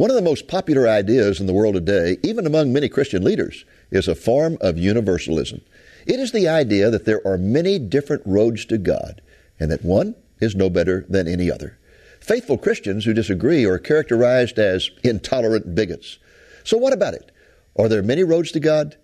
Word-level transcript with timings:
One 0.00 0.08
of 0.08 0.16
the 0.16 0.22
most 0.22 0.48
popular 0.48 0.88
ideas 0.88 1.40
in 1.40 1.46
the 1.46 1.52
world 1.52 1.74
today, 1.74 2.16
even 2.22 2.46
among 2.46 2.72
many 2.72 2.88
Christian 2.88 3.22
leaders, 3.22 3.66
is 3.90 4.08
a 4.08 4.14
form 4.14 4.56
of 4.62 4.78
universalism. 4.78 5.60
It 6.06 6.18
is 6.18 6.32
the 6.32 6.48
idea 6.48 6.88
that 6.88 7.04
there 7.04 7.20
are 7.26 7.36
many 7.36 7.78
different 7.78 8.22
roads 8.24 8.64
to 8.64 8.78
God 8.78 9.20
and 9.58 9.70
that 9.70 9.84
one 9.84 10.14
is 10.40 10.56
no 10.56 10.70
better 10.70 11.04
than 11.10 11.28
any 11.28 11.50
other. 11.50 11.76
Faithful 12.18 12.56
Christians 12.56 13.04
who 13.04 13.12
disagree 13.12 13.66
are 13.66 13.76
characterized 13.76 14.58
as 14.58 14.88
intolerant 15.04 15.74
bigots. 15.74 16.18
So, 16.64 16.78
what 16.78 16.94
about 16.94 17.12
it? 17.12 17.30
Are 17.76 17.90
there 17.90 18.02
many 18.02 18.24
roads 18.24 18.52
to 18.52 18.60
God? 18.60 18.96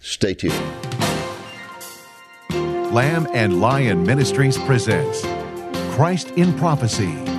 Stay 0.00 0.34
tuned. 0.34 0.52
Lamb 2.92 3.26
and 3.32 3.58
Lion 3.58 4.04
Ministries 4.04 4.58
presents 4.58 5.22
Christ 5.94 6.28
in 6.32 6.52
Prophecy, 6.58 7.31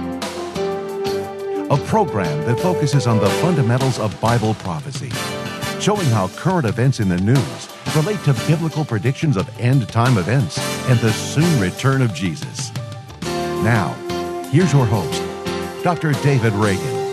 a 1.70 1.77
program 1.86 2.45
that 2.45 2.59
focuses 2.59 3.07
on 3.07 3.20
the 3.20 3.29
fundamentals 3.42 3.97
of 3.97 4.19
Bible 4.19 4.54
prophecy, 4.56 5.10
showing 5.79 6.06
how 6.07 6.28
current 6.29 6.65
events 6.65 7.00
in 7.00 7.07
the 7.07 7.18
news 7.18 7.70
relate 7.96 8.20
to 8.25 8.33
biblical 8.47 8.83
predictions 8.83 9.37
of 9.37 9.50
end 9.60 9.87
time 9.87 10.18
events 10.18 10.60
and 10.89 11.00
the 11.00 11.11
soon 11.14 11.61
return 11.61 12.01
of 12.01 12.14
Jesus. 12.14 12.73
Now, 13.64 13.93
here's 14.51 14.73
your 14.73 14.86
host, 14.86 15.23
Dr. 15.84 16.11
David 16.21 16.51
Reagan. 16.54 17.04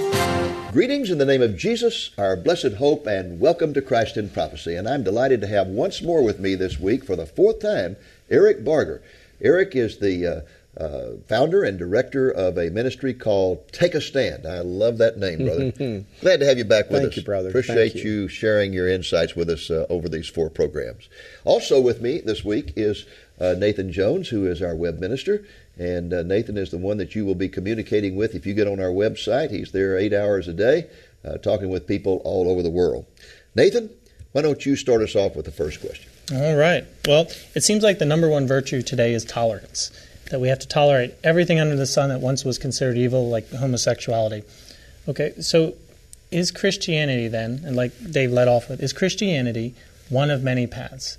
Greetings 0.73 1.11
in 1.11 1.19
the 1.19 1.25
name 1.25 1.43
of 1.43 1.57
Jesus, 1.57 2.11
our 2.19 2.35
blessed 2.37 2.75
hope, 2.75 3.07
and 3.07 3.39
welcome 3.39 3.73
to 3.75 3.83
Christ 3.83 4.17
in 4.17 4.29
Prophecy. 4.29 4.75
And 4.75 4.89
I'm 4.89 5.05
delighted 5.05 5.41
to 5.43 5.47
have 5.47 5.69
once 5.69 6.03
more 6.03 6.25
with 6.25 6.41
me 6.41 6.57
this 6.57 6.79
week 6.81 7.05
for 7.05 7.15
the 7.15 7.27
fourth 7.27 7.61
time 7.61 7.97
Eric 8.29 8.65
Barger. 8.65 9.01
Eric 9.41 9.75
is 9.75 9.99
the 9.99 10.27
uh, 10.27 10.41
uh, 10.77 11.17
founder 11.27 11.65
and 11.65 11.79
director 11.79 12.31
of 12.31 12.57
a 12.57 12.71
ministry 12.71 13.13
called 13.13 13.71
Take 13.73 13.95
a 13.95 14.01
Stand. 14.01 14.47
I 14.47 14.61
love 14.61 14.99
that 14.99 15.19
name, 15.19 15.45
brother. 15.45 15.73
Glad 16.21 16.41
to 16.41 16.47
have 16.47 16.59
you 16.59 16.65
back 16.65 16.91
with 16.91 17.01
Thank 17.01 17.13
us. 17.13 17.17
you, 17.17 17.23
brother. 17.23 17.49
Appreciate 17.49 17.95
you. 17.97 18.03
you. 18.03 18.29
sharing 18.29 18.73
your 18.73 18.89
insights 18.89 19.35
with 19.35 19.51
us 19.51 19.71
uh, 19.71 19.87
over 19.91 20.09
these 20.09 20.29
four 20.29 20.49
programs. 20.49 21.09
Also 21.45 21.81
with 21.81 22.01
me 22.01 22.21
this 22.21 22.45
week 22.45 22.73
is 22.77 23.05
uh, 23.41 23.55
Nathan 23.59 23.91
Jones, 23.91 24.29
who 24.29 24.47
is 24.47 24.63
our 24.63 24.77
web 24.77 25.01
minister. 25.01 25.45
And 25.79 26.13
uh, 26.13 26.23
Nathan 26.23 26.57
is 26.57 26.71
the 26.71 26.79
one 26.79 26.99
that 26.99 27.15
you 27.15 27.25
will 27.25 27.35
be 27.35 27.49
communicating 27.49 28.15
with 28.15 28.35
if 28.35 28.47
you 28.47 28.55
get 28.55 28.69
on 28.69 28.81
our 28.81 28.91
website. 28.91 29.51
He's 29.51 29.73
there 29.73 29.99
eight 29.99 30.13
hours 30.13 30.47
a 30.47 30.53
day, 30.53 30.89
uh, 31.25 31.39
talking 31.39 31.71
with 31.71 31.87
people 31.87 32.21
all 32.25 32.51
over 32.51 32.63
the 32.63 32.71
world. 32.71 33.07
Nathan, 33.55 33.91
why 34.33 34.43
don't 34.43 34.65
you 34.65 34.77
start 34.77 35.03
us 35.03 35.17
off 35.17 35.35
with 35.35 35.47
the 35.47 35.53
first 35.53 35.81
question? 35.81 36.11
All 36.33 36.55
right. 36.55 36.85
Well, 37.09 37.27
it 37.55 37.63
seems 37.63 37.83
like 37.83 37.99
the 37.99 38.05
number 38.05 38.29
one 38.29 38.47
virtue 38.47 38.83
today 38.83 39.15
is 39.15 39.25
tolerance. 39.25 39.91
That 40.31 40.41
we 40.41 40.49
have 40.49 40.61
to 40.61 40.69
tolerate 40.69 41.15
everything 41.23 41.61
under 41.61 41.77
the 41.77 41.87
sun 41.87 42.09
that 42.09 42.21
once 42.21 42.45
was 42.45 42.59
considered 42.59 42.97
evil, 42.97 43.29
like 43.29 43.51
homosexuality. 43.51 44.45
Okay, 45.09 45.33
so 45.41 45.75
is 46.31 46.51
Christianity 46.51 47.29
then, 47.29 47.63
and 47.65 47.77
like 47.77 47.93
Dave 48.11 48.31
led 48.31 48.49
off 48.49 48.69
with, 48.69 48.83
is 48.83 48.93
Christianity 48.93 49.75
one 50.09 50.31
of 50.31 50.43
many 50.43 50.67
paths? 50.67 51.19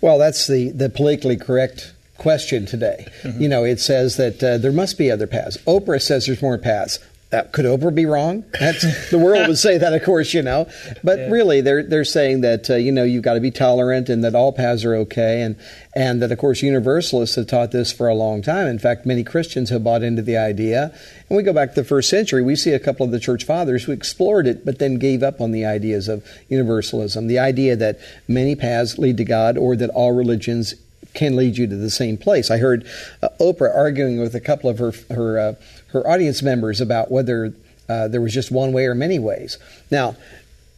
Well, 0.00 0.18
that's 0.18 0.46
the, 0.46 0.70
the 0.70 0.88
politically 0.88 1.36
correct 1.36 1.92
question 2.18 2.66
today. 2.66 3.06
Mm-hmm. 3.22 3.42
You 3.42 3.48
know, 3.48 3.64
it 3.64 3.80
says 3.80 4.16
that 4.16 4.42
uh, 4.42 4.58
there 4.58 4.72
must 4.72 4.98
be 4.98 5.10
other 5.10 5.26
paths. 5.26 5.56
Oprah 5.66 6.00
says 6.00 6.26
there's 6.26 6.42
more 6.42 6.58
paths. 6.58 6.98
Uh, 7.32 7.42
could 7.50 7.64
Oprah 7.64 7.92
be 7.92 8.06
wrong? 8.06 8.44
That's, 8.60 9.10
the 9.10 9.18
world 9.18 9.48
would 9.48 9.58
say 9.58 9.78
that, 9.78 9.92
of 9.92 10.04
course, 10.04 10.32
you 10.32 10.42
know. 10.42 10.68
But 11.02 11.18
Yeah. 11.18 11.30
really, 11.30 11.60
they're 11.60 11.82
they're 11.82 12.04
saying 12.04 12.42
that 12.42 12.70
uh, 12.70 12.76
you 12.76 12.92
know 12.92 13.02
you've 13.02 13.24
got 13.24 13.34
to 13.34 13.40
be 13.40 13.50
tolerant 13.50 14.08
and 14.08 14.22
that 14.22 14.36
all 14.36 14.52
paths 14.52 14.84
are 14.84 14.94
okay, 14.94 15.42
and 15.42 15.56
and 15.96 16.22
that 16.22 16.30
of 16.30 16.38
course 16.38 16.62
universalists 16.62 17.34
have 17.34 17.48
taught 17.48 17.72
this 17.72 17.90
for 17.90 18.06
a 18.06 18.14
long 18.14 18.42
time. 18.42 18.68
In 18.68 18.78
fact, 18.78 19.06
many 19.06 19.24
Christians 19.24 19.70
have 19.70 19.82
bought 19.82 20.04
into 20.04 20.22
the 20.22 20.36
idea. 20.36 20.92
And 21.28 21.36
we 21.36 21.42
go 21.42 21.52
back 21.52 21.70
to 21.70 21.80
the 21.80 21.84
first 21.88 22.08
century, 22.08 22.42
we 22.42 22.54
see 22.54 22.72
a 22.72 22.78
couple 22.78 23.04
of 23.04 23.10
the 23.10 23.18
church 23.18 23.42
fathers 23.42 23.82
who 23.82 23.90
explored 23.92 24.46
it, 24.46 24.64
but 24.64 24.78
then 24.78 24.94
gave 24.98 25.24
up 25.24 25.40
on 25.40 25.50
the 25.50 25.64
ideas 25.66 26.06
of 26.06 26.24
universalism, 26.48 27.26
the 27.26 27.40
idea 27.40 27.74
that 27.74 27.98
many 28.28 28.54
paths 28.54 28.98
lead 28.98 29.16
to 29.16 29.24
God, 29.24 29.58
or 29.58 29.74
that 29.74 29.90
all 29.90 30.12
religions 30.12 30.76
can 31.14 31.34
lead 31.34 31.56
you 31.56 31.66
to 31.66 31.76
the 31.76 31.90
same 31.90 32.16
place. 32.18 32.50
I 32.50 32.58
heard 32.58 32.86
uh, 33.22 33.30
Oprah 33.40 33.74
arguing 33.74 34.20
with 34.20 34.34
a 34.34 34.40
couple 34.40 34.70
of 34.70 34.78
her 34.78 34.92
her 35.10 35.38
uh, 35.38 35.54
her 35.96 36.08
audience 36.08 36.42
members 36.42 36.80
about 36.80 37.10
whether 37.10 37.54
uh, 37.88 38.08
there 38.08 38.20
was 38.20 38.34
just 38.34 38.50
one 38.50 38.72
way 38.72 38.86
or 38.86 38.94
many 38.94 39.18
ways. 39.18 39.58
Now, 39.90 40.16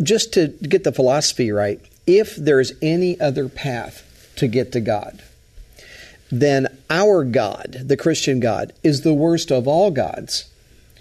just 0.02 0.32
to 0.34 0.48
get 0.48 0.84
the 0.84 0.92
philosophy 0.92 1.50
right, 1.50 1.80
if 2.06 2.36
there's 2.36 2.72
any 2.80 3.20
other 3.20 3.48
path 3.48 4.32
to 4.36 4.46
get 4.46 4.72
to 4.72 4.80
God, 4.80 5.22
then 6.30 6.68
our 6.88 7.24
God, 7.24 7.82
the 7.84 7.96
Christian 7.96 8.38
God, 8.38 8.72
is 8.82 9.00
the 9.00 9.14
worst 9.14 9.50
of 9.50 9.66
all 9.66 9.90
gods, 9.90 10.50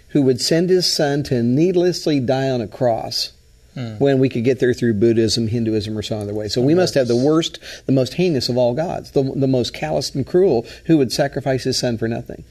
who 0.08 0.22
would 0.22 0.40
send 0.40 0.70
his 0.70 0.92
son 0.92 1.22
to 1.24 1.42
needlessly 1.42 2.18
die 2.18 2.48
on 2.48 2.60
a 2.60 2.66
cross 2.66 3.32
when 3.74 4.18
we 4.18 4.28
could 4.28 4.42
get 4.42 4.58
there 4.58 4.74
through 4.74 4.94
Buddhism, 4.94 5.46
Hinduism, 5.46 5.96
or 5.96 6.02
some 6.02 6.18
other 6.18 6.34
way. 6.34 6.48
So 6.48 6.60
we 6.60 6.74
must 6.74 6.94
have 6.94 7.06
the 7.06 7.14
worst, 7.14 7.60
the 7.86 7.92
most 7.92 8.14
heinous 8.14 8.48
of 8.48 8.58
all 8.58 8.74
gods, 8.74 9.12
the, 9.12 9.22
the 9.22 9.46
most 9.46 9.72
callous 9.72 10.12
and 10.14 10.26
cruel, 10.26 10.66
who 10.86 10.98
would 10.98 11.12
sacrifice 11.12 11.62
his 11.62 11.78
son 11.78 11.96
for 11.96 12.08
nothing. 12.08 12.42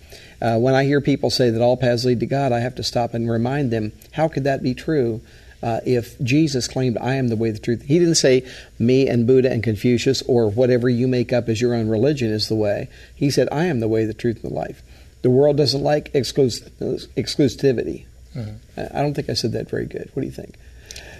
Uh, 0.41 0.57
when 0.57 0.73
I 0.73 0.85
hear 0.85 1.01
people 1.01 1.29
say 1.29 1.49
that 1.49 1.61
all 1.61 1.75
paths 1.75 2.05
lead 2.05 2.21
to 2.21 2.25
God, 2.25 2.53
I 2.53 2.59
have 2.59 2.75
to 2.75 2.83
stop 2.83 3.13
and 3.13 3.29
remind 3.29 3.71
them, 3.71 3.91
how 4.11 4.29
could 4.29 4.45
that 4.45 4.63
be 4.63 4.73
true? 4.73 5.19
Uh, 5.61 5.79
if 5.85 6.17
Jesus 6.21 6.67
claimed, 6.67 6.97
I 6.99 7.15
am 7.15 7.29
the 7.29 7.35
way, 7.35 7.49
the 7.51 7.59
truth. 7.59 7.81
He 7.81 7.97
didn't 7.97 8.15
say, 8.15 8.47
me 8.77 9.09
and 9.09 9.25
Buddha 9.25 9.51
and 9.51 9.63
Confucius 9.63 10.21
or 10.27 10.49
whatever 10.49 10.87
you 10.87 11.07
make 11.07 11.33
up 11.33 11.49
as 11.49 11.59
your 11.59 11.73
own 11.73 11.89
religion 11.89 12.29
is 12.31 12.47
the 12.47 12.55
way. 12.55 12.89
He 13.15 13.31
said, 13.31 13.49
I 13.51 13.65
am 13.65 13.79
the 13.79 13.87
way, 13.87 14.05
the 14.05 14.13
truth, 14.13 14.43
and 14.43 14.51
the 14.51 14.55
life. 14.55 14.81
The 15.23 15.31
world 15.31 15.57
doesn't 15.57 15.81
like 15.81 16.13
exclus- 16.13 16.69
exclusivity. 17.17 18.05
I 18.77 18.99
I 18.99 19.01
don't 19.01 19.15
think 19.15 19.31
I 19.31 19.33
said 19.33 19.53
that 19.53 19.67
very 19.67 19.87
good. 19.87 20.11
What 20.13 20.21
do 20.21 20.27
you 20.27 20.31
think? 20.31 20.55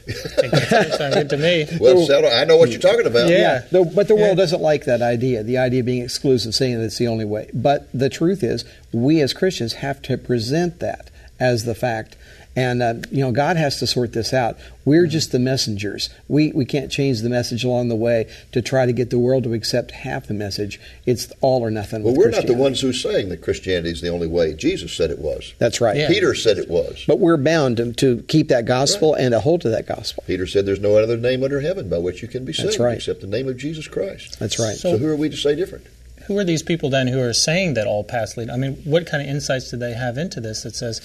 I 0.09 0.13
think 0.13 0.51
that 0.53 0.94
sounded 0.97 1.16
good 1.16 1.29
to 1.31 1.38
me. 1.38 1.68
Well, 1.79 2.06
settle, 2.06 2.29
I 2.31 2.44
know 2.45 2.57
what 2.57 2.69
you're 2.72 2.79
talking 2.79 3.06
about. 3.06 3.29
Yeah. 3.29 3.62
the- 3.72 3.84
but 3.84 4.07
the 4.07 4.16
world 4.16 4.38
Yeah. 4.38 4.44
doesn't 4.44 4.62
like 4.62 4.85
that 4.85 5.01
idea, 5.01 5.44
the 5.44 5.57
idea 5.57 5.81
of 5.81 5.85
being 5.85 6.03
exclusive, 6.03 6.56
saying 6.56 6.78
that 6.79 6.85
it's 6.85 6.97
the 6.97 7.07
only 7.07 7.25
way. 7.25 7.50
But 7.53 7.88
the 7.94 8.09
truth 8.09 8.44
is, 8.44 8.63
we 8.94 9.22
as 9.22 9.34
Christians 9.34 9.73
have 9.73 10.01
to 10.03 10.18
present 10.18 10.79
that 10.79 11.09
as 11.40 11.66
the 11.66 11.75
fact. 11.75 12.16
And, 12.57 12.81
uh, 12.81 12.95
you 13.12 13.19
know, 13.19 13.31
God 13.31 13.56
has 13.56 13.78
to 13.79 13.88
sort 13.88 14.13
this 14.13 14.34
out. 14.34 14.57
We're 14.84 15.06
just 15.06 15.31
the 15.31 15.38
messengers. 15.38 16.09
We, 16.28 16.51
we 16.53 16.66
can't 16.66 16.91
change 16.91 17.22
the 17.22 17.29
message 17.29 17.63
along 17.63 17.90
the 17.90 17.95
way 17.95 18.28
to 18.51 18.63
try 18.63 18.88
to 18.88 18.91
get 18.91 19.12
the 19.12 19.19
world 19.19 19.44
to 19.44 19.53
accept 19.53 19.91
half 19.91 20.25
the 20.25 20.34
message. 20.34 20.79
It's 21.06 21.31
all 21.41 21.63
or 21.63 21.69
nothing. 21.69 22.01
Well, 22.01 22.13
with 22.13 22.18
we're 22.18 22.25
not 22.25 22.31
the 22.31 22.56
Christianity. 22.56 22.62
ones 22.63 22.81
who's 22.81 23.03
saying 23.03 23.29
that 23.29 23.44
Christianity 23.44 23.91
is 23.91 24.01
the 24.01 24.09
only 24.09 24.25
way. 24.25 24.56
Jesus 24.56 24.91
said 24.91 25.12
it 25.12 25.19
was. 25.19 25.53
That's 25.59 25.79
right. 25.81 25.95
Yeah. 25.95 26.07
Peter 26.07 26.34
said 26.34 26.57
it 26.57 26.68
was. 26.68 27.03
But 27.06 27.19
we're 27.19 27.38
bound 27.38 27.78
to, 27.78 27.94
to 27.94 28.23
keep 28.23 28.47
that 28.47 28.66
gospel 28.66 29.13
and 29.13 29.34
to 29.34 29.39
hold 29.39 29.62
to 29.62 29.69
that 29.69 29.85
gospel. 29.85 30.24
Peter 30.25 30.47
said 30.47 30.66
there's 30.66 30.79
no 30.79 30.97
other 30.97 31.16
name 31.16 31.44
under 31.44 31.62
heaven 31.62 31.89
by 31.89 32.00
which 32.00 32.24
you 32.24 32.28
can 32.28 32.44
be 32.44 32.53
saved 32.53 32.69
That's 32.69 32.79
right. 32.79 32.97
except 32.97 33.22
the 33.22 33.28
name 33.28 33.47
of 33.47 33.57
Jesus 33.57 33.88
Christ. 33.88 34.39
That's 34.39 34.57
right. 34.57 34.75
So, 34.75 34.97
who 34.97 35.07
are 35.07 35.16
we 35.16 35.29
to 35.29 35.38
say 35.38 35.56
different? 35.56 35.85
Who 36.25 36.39
are 36.39 36.44
these 36.44 36.63
people 36.63 36.89
then 36.89 37.06
who 37.07 37.22
are 37.22 37.34
saying 37.34 37.75
that 37.75 37.85
all 37.85 38.03
paths 38.03 38.35
lead? 38.35 38.50
I 38.50 38.57
mean, 38.57 38.78
what 38.84 39.06
kind 39.06 39.22
of 39.22 39.29
insights 39.29 39.69
do 39.69 39.78
they 39.78 39.94
have 39.94 40.18
into 40.18 40.41
this 40.41 40.63
that 40.63 40.75
says 40.75 41.01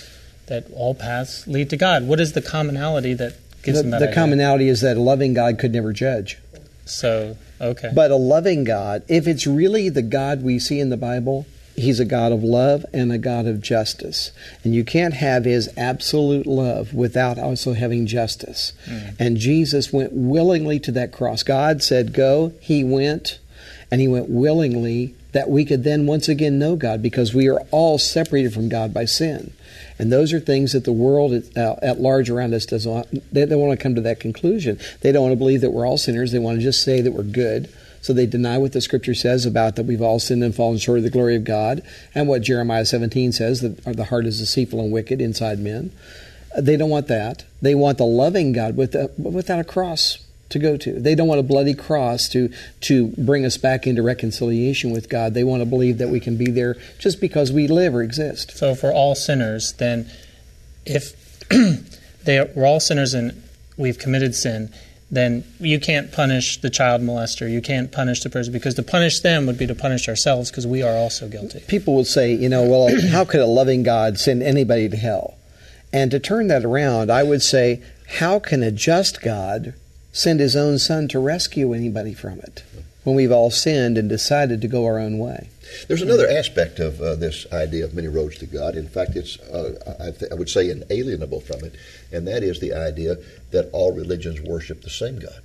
that 0.46 0.66
all 0.72 0.94
paths 0.94 1.46
lead 1.46 1.70
to 1.70 1.76
God? 1.76 2.06
What 2.06 2.20
is 2.20 2.32
the 2.32 2.42
commonality 2.42 3.14
that 3.14 3.36
gives 3.62 3.78
the 3.78 3.82
them 3.82 3.90
that 3.92 3.98
the 3.98 4.06
idea? 4.06 4.14
commonality 4.14 4.68
is 4.68 4.80
that 4.80 4.96
a 4.96 5.00
loving 5.00 5.34
God 5.34 5.58
could 5.58 5.72
never 5.72 5.92
judge. 5.92 6.38
So, 6.84 7.36
okay. 7.60 7.90
But 7.94 8.10
a 8.10 8.16
loving 8.16 8.64
God, 8.64 9.02
if 9.08 9.26
it's 9.26 9.46
really 9.46 9.88
the 9.88 10.02
God 10.02 10.42
we 10.42 10.58
see 10.58 10.80
in 10.80 10.90
the 10.90 10.96
Bible, 10.96 11.46
He's 11.74 12.00
a 12.00 12.04
God 12.04 12.32
of 12.32 12.42
love 12.42 12.84
and 12.92 13.10
a 13.10 13.18
God 13.18 13.46
of 13.46 13.62
justice. 13.62 14.30
And 14.62 14.74
you 14.74 14.84
can't 14.84 15.14
have 15.14 15.44
His 15.44 15.70
absolute 15.76 16.46
love 16.46 16.92
without 16.92 17.38
also 17.38 17.72
having 17.72 18.06
justice. 18.06 18.72
Hmm. 18.84 18.98
And 19.18 19.36
Jesus 19.36 19.92
went 19.92 20.12
willingly 20.12 20.78
to 20.80 20.92
that 20.92 21.12
cross. 21.12 21.42
God 21.42 21.82
said, 21.82 22.12
Go. 22.12 22.52
He 22.60 22.84
went, 22.84 23.38
and 23.90 24.00
He 24.00 24.08
went 24.08 24.28
willingly 24.28 25.14
that 25.32 25.48
we 25.48 25.64
could 25.64 25.82
then 25.82 26.06
once 26.06 26.28
again 26.28 26.58
know 26.58 26.76
God 26.76 27.00
because 27.00 27.32
we 27.32 27.48
are 27.48 27.60
all 27.70 27.98
separated 27.98 28.52
from 28.52 28.68
God 28.68 28.92
by 28.92 29.06
sin. 29.06 29.52
And 29.98 30.12
those 30.12 30.32
are 30.32 30.40
things 30.40 30.72
that 30.72 30.84
the 30.84 30.92
world 30.92 31.32
at, 31.32 31.56
uh, 31.56 31.94
large 31.98 32.30
around 32.30 32.54
us 32.54 32.66
doesn't 32.66 32.90
want. 32.90 33.32
They 33.32 33.46
don't 33.46 33.60
want 33.60 33.78
to 33.78 33.82
come 33.82 33.94
to 33.94 34.00
that 34.02 34.20
conclusion. 34.20 34.78
They 35.00 35.12
don't 35.12 35.22
want 35.22 35.32
to 35.32 35.36
believe 35.36 35.60
that 35.60 35.70
we're 35.70 35.86
all 35.86 35.98
sinners. 35.98 36.32
They 36.32 36.38
want 36.38 36.58
to 36.58 36.62
just 36.62 36.82
say 36.82 37.00
that 37.00 37.12
we're 37.12 37.22
good. 37.22 37.72
So 38.00 38.12
they 38.12 38.26
deny 38.26 38.58
what 38.58 38.72
the 38.72 38.80
scripture 38.80 39.14
says 39.14 39.46
about 39.46 39.76
that 39.76 39.86
we've 39.86 40.02
all 40.02 40.18
sinned 40.18 40.42
and 40.42 40.54
fallen 40.54 40.78
short 40.78 40.98
of 40.98 41.04
the 41.04 41.10
glory 41.10 41.36
of 41.36 41.44
God, 41.44 41.82
and 42.14 42.26
what 42.26 42.42
Jeremiah 42.42 42.84
17 42.84 43.30
says 43.30 43.60
that 43.60 43.84
the 43.84 44.04
heart 44.04 44.26
is 44.26 44.40
deceitful 44.40 44.80
and 44.80 44.92
wicked 44.92 45.20
inside 45.20 45.60
men. 45.60 45.92
They 46.58 46.76
don't 46.76 46.90
want 46.90 47.06
that. 47.06 47.44
They 47.62 47.76
want 47.76 47.98
the 47.98 48.04
loving 48.04 48.52
God 48.52 48.76
with 48.76 48.96
a, 48.96 49.10
without 49.16 49.60
a 49.60 49.64
cross 49.64 50.18
to 50.52 50.58
go 50.58 50.76
to. 50.76 50.98
They 50.98 51.14
don't 51.14 51.28
want 51.28 51.40
a 51.40 51.44
bloody 51.44 51.74
cross 51.74 52.28
to 52.30 52.52
to 52.82 53.08
bring 53.18 53.44
us 53.44 53.56
back 53.56 53.86
into 53.86 54.02
reconciliation 54.02 54.92
with 54.92 55.08
God. 55.08 55.34
They 55.34 55.44
want 55.44 55.60
to 55.62 55.66
believe 55.66 55.98
that 55.98 56.08
we 56.08 56.20
can 56.20 56.36
be 56.36 56.50
there 56.50 56.76
just 56.98 57.20
because 57.20 57.52
we 57.52 57.66
live 57.66 57.94
or 57.94 58.02
exist. 58.02 58.56
So 58.56 58.74
for 58.74 58.92
all 58.92 59.14
sinners, 59.14 59.72
then 59.74 60.10
if 60.86 61.48
they 62.24 62.38
are, 62.38 62.48
we're 62.54 62.66
all 62.66 62.80
sinners 62.80 63.14
and 63.14 63.42
we've 63.76 63.98
committed 63.98 64.34
sin, 64.34 64.72
then 65.10 65.44
you 65.60 65.78
can't 65.78 66.10
punish 66.10 66.60
the 66.60 66.70
child 66.70 67.02
molester. 67.02 67.50
You 67.50 67.60
can't 67.60 67.92
punish 67.92 68.22
the 68.22 68.30
person 68.30 68.52
because 68.52 68.74
to 68.74 68.82
punish 68.82 69.20
them 69.20 69.46
would 69.46 69.58
be 69.58 69.66
to 69.66 69.74
punish 69.74 70.08
ourselves 70.08 70.50
because 70.50 70.66
we 70.66 70.82
are 70.82 70.96
also 70.96 71.28
guilty. 71.28 71.60
People 71.68 71.94
will 71.94 72.04
say, 72.04 72.32
you 72.32 72.48
know, 72.48 72.62
well, 72.62 72.88
how 73.10 73.24
could 73.24 73.40
a 73.40 73.46
loving 73.46 73.82
God 73.82 74.18
send 74.18 74.42
anybody 74.42 74.88
to 74.88 74.96
hell? 74.96 75.36
And 75.92 76.10
to 76.10 76.18
turn 76.18 76.48
that 76.48 76.64
around, 76.64 77.10
I 77.12 77.22
would 77.22 77.42
say, 77.42 77.82
how 78.08 78.38
can 78.38 78.62
a 78.62 78.70
just 78.70 79.20
God 79.20 79.74
send 80.12 80.40
his 80.40 80.54
own 80.54 80.78
son 80.78 81.08
to 81.08 81.18
rescue 81.18 81.72
anybody 81.72 82.14
from 82.14 82.38
it 82.40 82.62
when 83.04 83.16
we've 83.16 83.32
all 83.32 83.50
sinned 83.50 83.98
and 83.98 84.08
decided 84.08 84.60
to 84.60 84.68
go 84.68 84.84
our 84.84 84.98
own 84.98 85.18
way? 85.18 85.48
There's 85.88 86.02
another 86.02 86.28
aspect 86.28 86.78
of 86.78 87.00
uh, 87.00 87.14
this 87.16 87.46
idea 87.52 87.84
of 87.84 87.94
many 87.94 88.08
roads 88.08 88.38
to 88.38 88.46
God. 88.46 88.76
In 88.76 88.88
fact, 88.88 89.16
it's, 89.16 89.38
uh, 89.40 89.96
I, 89.98 90.10
th- 90.10 90.30
I 90.30 90.34
would 90.34 90.50
say, 90.50 90.70
inalienable 90.70 91.40
from 91.40 91.64
it, 91.64 91.74
and 92.12 92.28
that 92.28 92.42
is 92.42 92.60
the 92.60 92.74
idea 92.74 93.16
that 93.50 93.70
all 93.72 93.92
religions 93.92 94.40
worship 94.40 94.82
the 94.82 94.90
same 94.90 95.18
God. 95.18 95.40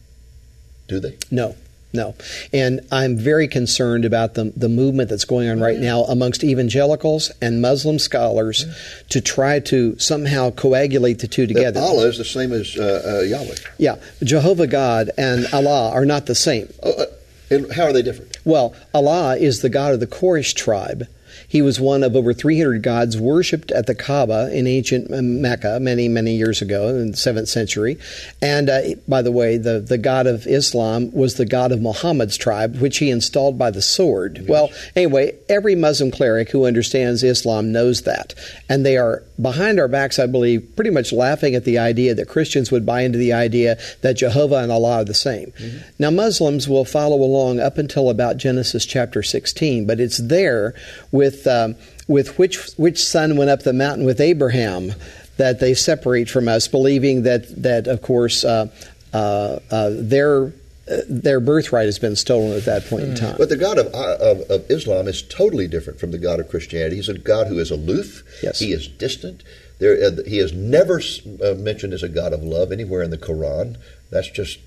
Do 0.88 1.00
they? 1.00 1.18
No. 1.32 1.56
No. 1.94 2.16
And 2.52 2.82
I'm 2.92 3.18
very 3.18 3.48
concerned 3.48 4.04
about 4.04 4.34
the, 4.34 4.52
the 4.56 4.70
movement 4.70 5.10
that's 5.10 5.26
going 5.26 5.50
on 5.50 5.60
right 5.60 5.80
now 5.80 6.04
amongst 6.04 6.44
evangelicals 6.44 7.32
and 7.42 7.62
Muslim 7.62 7.98
scholars 7.98 8.66
to 9.10 9.22
try 9.22 9.60
to 9.62 9.98
somehow 9.98 10.52
coagulate 10.52 11.20
the 11.20 11.28
two 11.28 11.48
together. 11.48 11.80
That 11.80 11.88
Allah 11.88 12.08
is 12.08 12.18
the 12.18 12.26
same 12.26 12.52
as 12.52 12.78
uh, 12.78 13.20
uh, 13.20 13.22
Yahweh. 13.22 13.56
Yeah. 13.78 13.96
Jehovah 14.22 14.68
God 14.68 15.12
and 15.18 15.48
Allah 15.54 15.92
are 15.92 16.06
not 16.06 16.26
the 16.26 16.36
same. 16.36 16.72
Uh, 16.84 17.06
and 17.50 17.72
how 17.72 17.84
are 17.84 17.94
they 17.94 18.02
different? 18.02 18.38
Well, 18.44 18.76
Allah 18.94 19.38
is 19.38 19.62
the 19.62 19.70
God 19.70 19.94
of 19.94 20.00
the 20.00 20.08
Quraysh 20.08 20.54
tribe. 20.56 21.08
He 21.48 21.62
was 21.62 21.80
one 21.80 22.04
of 22.04 22.16
over 22.16 22.34
300 22.34 22.84
gods 22.84 23.18
worshipped 23.18 23.72
at 23.72 23.88
the 23.88 23.96
Kaaba 23.96 24.54
in 24.54 24.68
ancient 24.68 25.10
Mecca 25.10 25.80
many, 25.80 26.08
many 26.10 26.36
years 26.36 26.62
ago 26.62 26.90
in 26.90 27.12
the 27.12 27.18
7th 27.18 27.48
century. 27.48 27.98
And 28.42 28.70
uh, 28.70 28.82
by 29.08 29.22
the 29.22 29.32
way, 29.32 29.58
the, 29.58 29.80
the 29.80 29.98
God 29.98 30.28
of 30.28 30.46
Islam 30.46 31.12
was 31.14 31.36
the 31.36 31.46
God 31.46 31.72
of 31.72 31.82
Muhammad's 31.82 32.38
tribe, 32.38 32.78
which 32.78 32.98
he 32.98 33.10
installed 33.10 33.58
by 33.58 33.72
the 33.72 33.82
sword. 33.82 34.40
Yes. 34.40 34.50
Well, 34.50 34.70
anyway, 34.96 35.38
every 35.48 35.76
Muslim 35.76 36.12
cleric 36.12 36.50
who 36.50 36.66
understands 36.66 37.24
Islam 37.24 37.72
knows 37.72 38.02
that. 38.02 38.34
And 38.68 38.86
they 38.86 38.98
are 38.98 39.24
behind 39.42 39.80
our 39.80 39.88
backs, 39.88 40.20
I 40.20 40.26
believe, 40.26 40.76
pretty 40.76 40.92
much 40.92 41.14
laughing 41.14 41.56
at 41.56 41.64
the 41.64 41.78
idea 41.78 42.16
that 42.16 42.28
Christians 42.28 42.72
would 42.72 42.86
buy 42.86 43.02
into 43.02 43.18
the 43.18 43.34
idea 43.34 43.78
that 44.02 44.18
Jehovah 44.18 44.56
and 44.56 44.72
Allah 44.72 44.98
are 44.98 45.04
the 45.04 45.14
same. 45.14 45.52
Mm-hmm. 45.52 45.78
Now, 46.00 46.10
Muslims 46.10 46.68
will 46.68 46.86
follow 46.86 47.18
along 47.18 47.60
up 47.60 47.78
until 47.78 48.10
about 48.10 48.38
Genesis 48.38 48.86
chapter 48.86 49.22
16, 49.22 49.86
but 49.86 50.00
it's 50.00 50.18
there 50.18 50.74
with 51.12 51.28
with 51.28 51.48
um, 51.48 51.76
with 52.08 52.40
which 52.40 52.58
which 52.78 53.04
son 53.04 53.38
went 53.38 53.50
up 53.50 53.64
the 53.64 53.74
mountain 53.74 54.06
with 54.06 54.22
Abraham 54.22 54.94
that 55.38 55.60
they 55.60 55.74
separate 55.74 56.30
from 56.30 56.48
us, 56.48 56.68
believing 56.68 57.24
that 57.24 57.64
that 57.64 57.88
of 57.88 58.02
course 58.02 58.44
uh, 58.44 58.68
uh, 59.14 59.60
uh, 59.72 59.90
their 59.94 60.52
their 61.10 61.40
birthright 61.40 61.86
has 61.86 62.00
been 62.00 62.16
stolen 62.16 62.56
at 62.56 62.66
that 62.66 62.86
point 62.88 63.04
in 63.04 63.10
hmm. 63.12 63.16
time. 63.16 63.36
But 63.38 63.50
the 63.50 63.58
God 63.58 63.78
of, 63.78 63.88
of, 63.88 64.50
of, 64.50 64.72
Islam 64.72 65.08
is 65.08 65.22
totally 65.22 65.68
different 65.68 66.00
from 66.00 66.12
the 66.12 66.18
God 66.18 66.40
of 66.40 66.50
Christianity. 66.50 66.98
He's 66.98 67.10
a 67.10 67.18
God 67.18 67.48
who 67.48 67.60
is 67.60 67.72
aloof. 67.72 68.24
Yes. 68.42 68.60
He 68.60 68.72
is 68.72 68.88
distant. 68.88 69.44
There, 69.80 69.94
uh, 69.94 70.24
he 70.26 70.40
is 70.40 70.54
never 70.54 71.02
uh, 71.44 71.54
mentioned 71.56 71.94
as 71.94 72.04
a 72.04 72.10
God 72.10 72.34
of 72.34 72.42
love 72.42 72.72
anywhere 72.72 73.04
in 73.04 73.12
the 73.12 73.18
Quran. 73.18 73.78
That's 74.10 74.30
just 74.30 74.60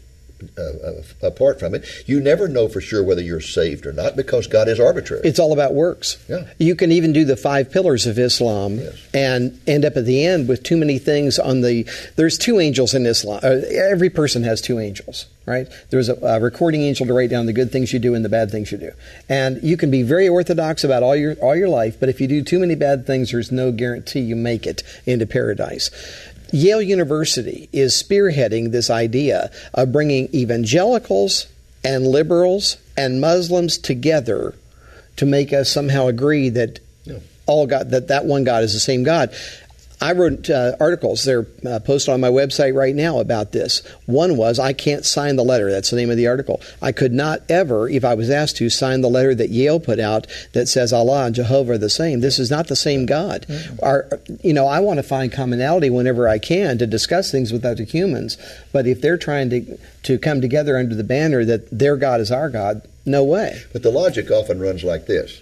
uh, 0.57 0.63
uh, 0.63 1.27
apart 1.27 1.61
from 1.61 1.75
it, 1.75 1.85
you 2.07 2.21
never 2.21 2.49
know 2.49 2.69
for 2.69 2.81
sure 2.81 3.03
whether 3.03 3.23
you're 3.23 3.41
saved 3.41 3.87
or 3.87 3.93
not 3.93 4.17
because 4.17 4.47
God 4.47 4.69
is 4.69 4.81
arbitrary. 4.81 5.23
It's 5.25 5.39
all 5.39 5.53
about 5.53 5.75
works. 5.75 6.23
Yeah. 6.29 6.47
You 6.59 6.75
can 6.75 6.93
even 6.93 7.13
do 7.13 7.25
the 7.25 7.37
five 7.37 7.71
pillars 7.71 8.07
of 8.07 8.19
Islam 8.19 8.79
yes. 8.79 9.09
and 9.15 9.61
end 9.67 9.85
up 9.85 9.97
at 9.97 10.05
the 10.05 10.25
end 10.25 10.49
with 10.49 10.63
too 10.63 10.77
many 10.77 10.99
things 10.99 11.39
on 11.39 11.61
the. 11.61 11.89
There's 12.17 12.39
two 12.39 12.61
angels 12.61 12.95
in 12.95 13.07
Islam. 13.07 13.41
Uh, 13.43 13.61
every 13.91 14.11
person 14.11 14.43
has 14.45 14.61
two 14.61 14.79
angels, 14.79 15.27
right? 15.47 15.69
There's 15.91 16.09
a, 16.09 16.15
a, 16.17 16.41
recording 16.41 16.83
angel 16.83 17.07
to 17.07 17.13
write 17.13 17.31
down 17.31 17.47
the 17.47 17.53
good 17.53 17.71
things 17.71 17.93
you 17.93 17.99
do 17.99 18.15
and 18.15 18.25
the 18.25 18.29
bad 18.29 18.51
things 18.51 18.73
you 18.73 18.79
do, 18.79 18.93
and 19.29 19.63
you 19.63 19.77
can 19.77 19.91
be 19.91 20.03
very 20.03 20.29
orthodox 20.29 20.85
about 20.85 21.03
all 21.03 21.17
your 21.17 21.35
all 21.37 21.57
your 21.57 21.69
life, 21.69 21.99
but 22.01 22.09
if 22.09 22.21
you 22.21 22.27
do 22.27 22.43
too 22.43 22.59
many 22.59 22.75
bad 22.75 23.07
things, 23.07 23.33
there's 23.33 23.53
no 23.53 23.73
guarantee 23.73 24.21
you 24.21 24.37
make 24.37 24.67
it 24.67 24.83
into 25.07 25.27
paradise. 25.27 25.91
Yale 26.52 26.82
University 26.82 27.69
is 27.73 27.94
spearheading 27.94 28.70
this 28.70 28.91
idea 28.91 29.50
of 29.75 29.93
bringing 29.93 30.35
evangelicals 30.35 31.47
and 31.85 32.06
liberals 32.06 32.76
and 32.97 33.20
Muslims 33.20 33.79
together 33.79 34.55
to 35.17 35.26
make 35.26 35.52
us 35.52 35.70
somehow 35.70 36.06
agree 36.06 36.49
that 36.50 36.81
all 37.47 37.67
God 37.67 37.91
that 37.91 38.08
that 38.08 38.25
one 38.25 38.44
God 38.44 38.62
is 38.62 38.73
the 38.73 38.81
same 38.81 39.02
God. 39.02 39.35
I 40.00 40.12
wrote 40.12 40.49
uh, 40.49 40.76
articles. 40.81 41.25
They're 41.25 41.47
uh, 41.67 41.79
posted 41.81 42.14
on 42.14 42.20
my 42.20 42.29
website 42.29 42.75
right 42.75 42.94
now 42.94 43.20
about 43.20 43.52
this. 43.52 43.87
One 44.06 44.37
was, 44.37 44.58
I 44.58 44.73
can't 44.73 45.05
sign 45.05 45.37
the 45.37 45.44
letter. 45.44 45.70
That's 45.70 45.91
the 45.91 45.97
name 45.97 46.11
of 46.11 46.17
the 46.17 46.26
article. 46.26 46.61
I 46.81 46.93
could 46.93 47.12
not 47.12 47.43
ever, 47.50 47.88
if 47.88 48.05
I 48.05 48.14
was 48.14 48.31
asked 48.31 48.56
to, 48.58 48.70
sign 48.70 49.02
the 49.02 49.11
letter 49.11 49.35
that 49.35 49.50
Yale 49.50 49.79
put 49.79 50.00
out 50.00 50.26
that 50.55 50.69
says 50.69 50.93
Allah 50.93 51.26
and 51.26 51.35
Jehovah 51.35 51.73
are 51.73 51.79
the 51.79 51.91
same. 51.91 52.20
This 52.20 52.38
is 52.38 52.50
not 52.50 52.69
the 52.69 52.76
same 52.76 53.05
God. 53.05 53.47
Mm-hmm. 53.47 53.85
Our, 53.85 54.08
you 54.43 54.55
know, 54.55 54.67
I 54.67 54.81
want 54.81 54.99
to 54.99 55.02
find 55.02 55.31
commonality 55.31 55.91
whenever 55.91 56.26
I 56.26 56.38
can 56.38 56.79
to 56.79 56.87
discuss 56.87 57.31
things 57.31 57.52
with 57.52 57.64
other 57.64 57.85
humans. 57.85 58.38
But 58.73 58.87
if 58.87 59.02
they're 59.02 59.19
trying 59.19 59.50
to, 59.50 59.79
to 60.05 60.19
come 60.19 60.41
together 60.41 60.79
under 60.79 60.94
the 60.94 61.05
banner 61.05 61.44
that 61.44 61.69
their 61.70 61.97
God 61.97 62.20
is 62.20 62.32
our 62.32 62.49
God, 62.49 62.88
no 63.05 63.23
way. 63.23 63.62
But 63.73 63.82
the 63.82 63.91
logic 63.91 64.31
often 64.31 64.61
runs 64.61 64.82
like 64.82 65.06
this 65.06 65.41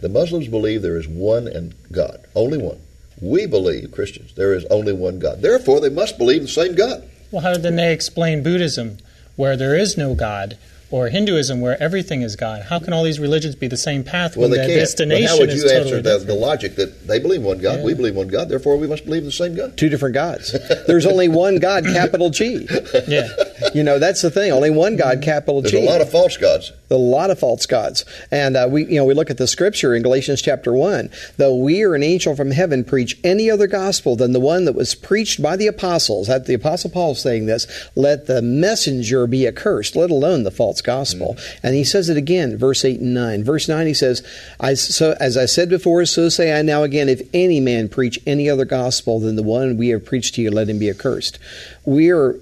the 0.00 0.08
Muslims 0.08 0.48
believe 0.48 0.82
there 0.82 0.96
is 0.96 1.06
one 1.06 1.46
and 1.46 1.74
God, 1.92 2.24
only 2.34 2.58
one. 2.58 2.80
We 3.22 3.46
believe, 3.46 3.92
Christians, 3.92 4.34
there 4.34 4.52
is 4.52 4.64
only 4.64 4.92
one 4.92 5.20
God. 5.20 5.42
Therefore, 5.42 5.80
they 5.80 5.88
must 5.88 6.18
believe 6.18 6.42
the 6.42 6.48
same 6.48 6.74
God. 6.74 7.08
Well, 7.30 7.42
how 7.42 7.54
did 7.54 7.76
they 7.76 7.92
explain 7.92 8.42
Buddhism, 8.42 8.98
where 9.36 9.56
there 9.56 9.76
is 9.76 9.96
no 9.96 10.16
God, 10.16 10.58
or 10.90 11.08
Hinduism, 11.08 11.60
where 11.60 11.80
everything 11.80 12.22
is 12.22 12.34
God? 12.34 12.64
How 12.64 12.80
can 12.80 12.92
all 12.92 13.04
these 13.04 13.20
religions 13.20 13.54
be 13.54 13.68
the 13.68 13.76
same 13.76 14.02
path 14.02 14.36
well, 14.36 14.50
when 14.50 14.58
the 14.58 14.66
can't. 14.66 14.80
destination 14.80 15.28
how 15.28 15.38
would 15.38 15.50
you 15.50 15.64
is 15.64 15.70
answer 15.70 16.02
totally 16.02 16.18
the, 16.18 16.24
the 16.26 16.34
logic 16.34 16.74
that 16.76 17.06
they 17.06 17.20
believe 17.20 17.42
one 17.42 17.58
God, 17.58 17.78
yeah. 17.78 17.84
we 17.84 17.94
believe 17.94 18.16
one 18.16 18.26
God, 18.26 18.48
therefore 18.48 18.76
we 18.76 18.88
must 18.88 19.04
believe 19.04 19.24
the 19.24 19.30
same 19.30 19.54
God? 19.54 19.78
Two 19.78 19.88
different 19.88 20.14
gods. 20.14 20.54
There's 20.88 21.06
only 21.06 21.28
one 21.28 21.60
God, 21.60 21.84
capital 21.84 22.28
G. 22.28 22.66
Yeah. 23.06 23.28
You 23.74 23.82
know, 23.82 23.98
that's 23.98 24.20
the 24.20 24.30
thing. 24.30 24.52
Only 24.52 24.70
one 24.70 24.96
God, 24.96 25.22
capital 25.22 25.62
There's 25.62 25.72
G. 25.72 25.78
There's 25.78 25.88
a 25.88 25.90
lot 25.90 26.00
of 26.02 26.10
false 26.10 26.36
gods. 26.36 26.72
A 26.90 26.94
lot 26.94 27.30
of 27.30 27.38
false 27.38 27.64
gods. 27.64 28.04
And 28.30 28.54
uh, 28.54 28.68
we, 28.70 28.84
you 28.84 28.96
know, 28.96 29.04
we 29.06 29.14
look 29.14 29.30
at 29.30 29.38
the 29.38 29.46
scripture 29.46 29.94
in 29.94 30.02
Galatians 30.02 30.42
chapter 30.42 30.74
1. 30.74 31.08
Though 31.38 31.56
we 31.56 31.82
or 31.82 31.94
an 31.94 32.02
angel 32.02 32.36
from 32.36 32.50
heaven 32.50 32.84
preach 32.84 33.18
any 33.24 33.50
other 33.50 33.66
gospel 33.66 34.14
than 34.14 34.32
the 34.32 34.40
one 34.40 34.66
that 34.66 34.74
was 34.74 34.94
preached 34.94 35.42
by 35.42 35.56
the 35.56 35.66
apostles, 35.68 36.26
that 36.26 36.46
the 36.46 36.54
apostle 36.54 36.90
Paul 36.90 37.12
is 37.12 37.22
saying 37.22 37.46
this, 37.46 37.66
let 37.96 38.26
the 38.26 38.42
messenger 38.42 39.26
be 39.26 39.46
accursed, 39.46 39.96
let 39.96 40.10
alone 40.10 40.42
the 40.42 40.50
false 40.50 40.82
gospel. 40.82 41.34
Mm. 41.34 41.60
And 41.62 41.74
he 41.74 41.84
says 41.84 42.10
it 42.10 42.18
again, 42.18 42.58
verse 42.58 42.84
8 42.84 43.00
and 43.00 43.14
9. 43.14 43.44
Verse 43.44 43.68
9, 43.68 43.86
he 43.86 43.94
says, 43.94 44.22
I, 44.60 44.74
so, 44.74 45.16
As 45.18 45.36
I 45.36 45.46
said 45.46 45.70
before, 45.70 46.04
so 46.04 46.28
say 46.28 46.58
I 46.58 46.62
now 46.62 46.82
again, 46.82 47.08
if 47.08 47.22
any 47.32 47.60
man 47.60 47.88
preach 47.88 48.18
any 48.26 48.50
other 48.50 48.64
gospel 48.64 49.20
than 49.20 49.36
the 49.36 49.42
one 49.42 49.76
we 49.76 49.88
have 49.88 50.04
preached 50.04 50.34
to 50.34 50.42
you, 50.42 50.50
let 50.50 50.68
him 50.68 50.78
be 50.78 50.90
accursed. 50.90 51.38
We 51.84 52.10
are, 52.10 52.36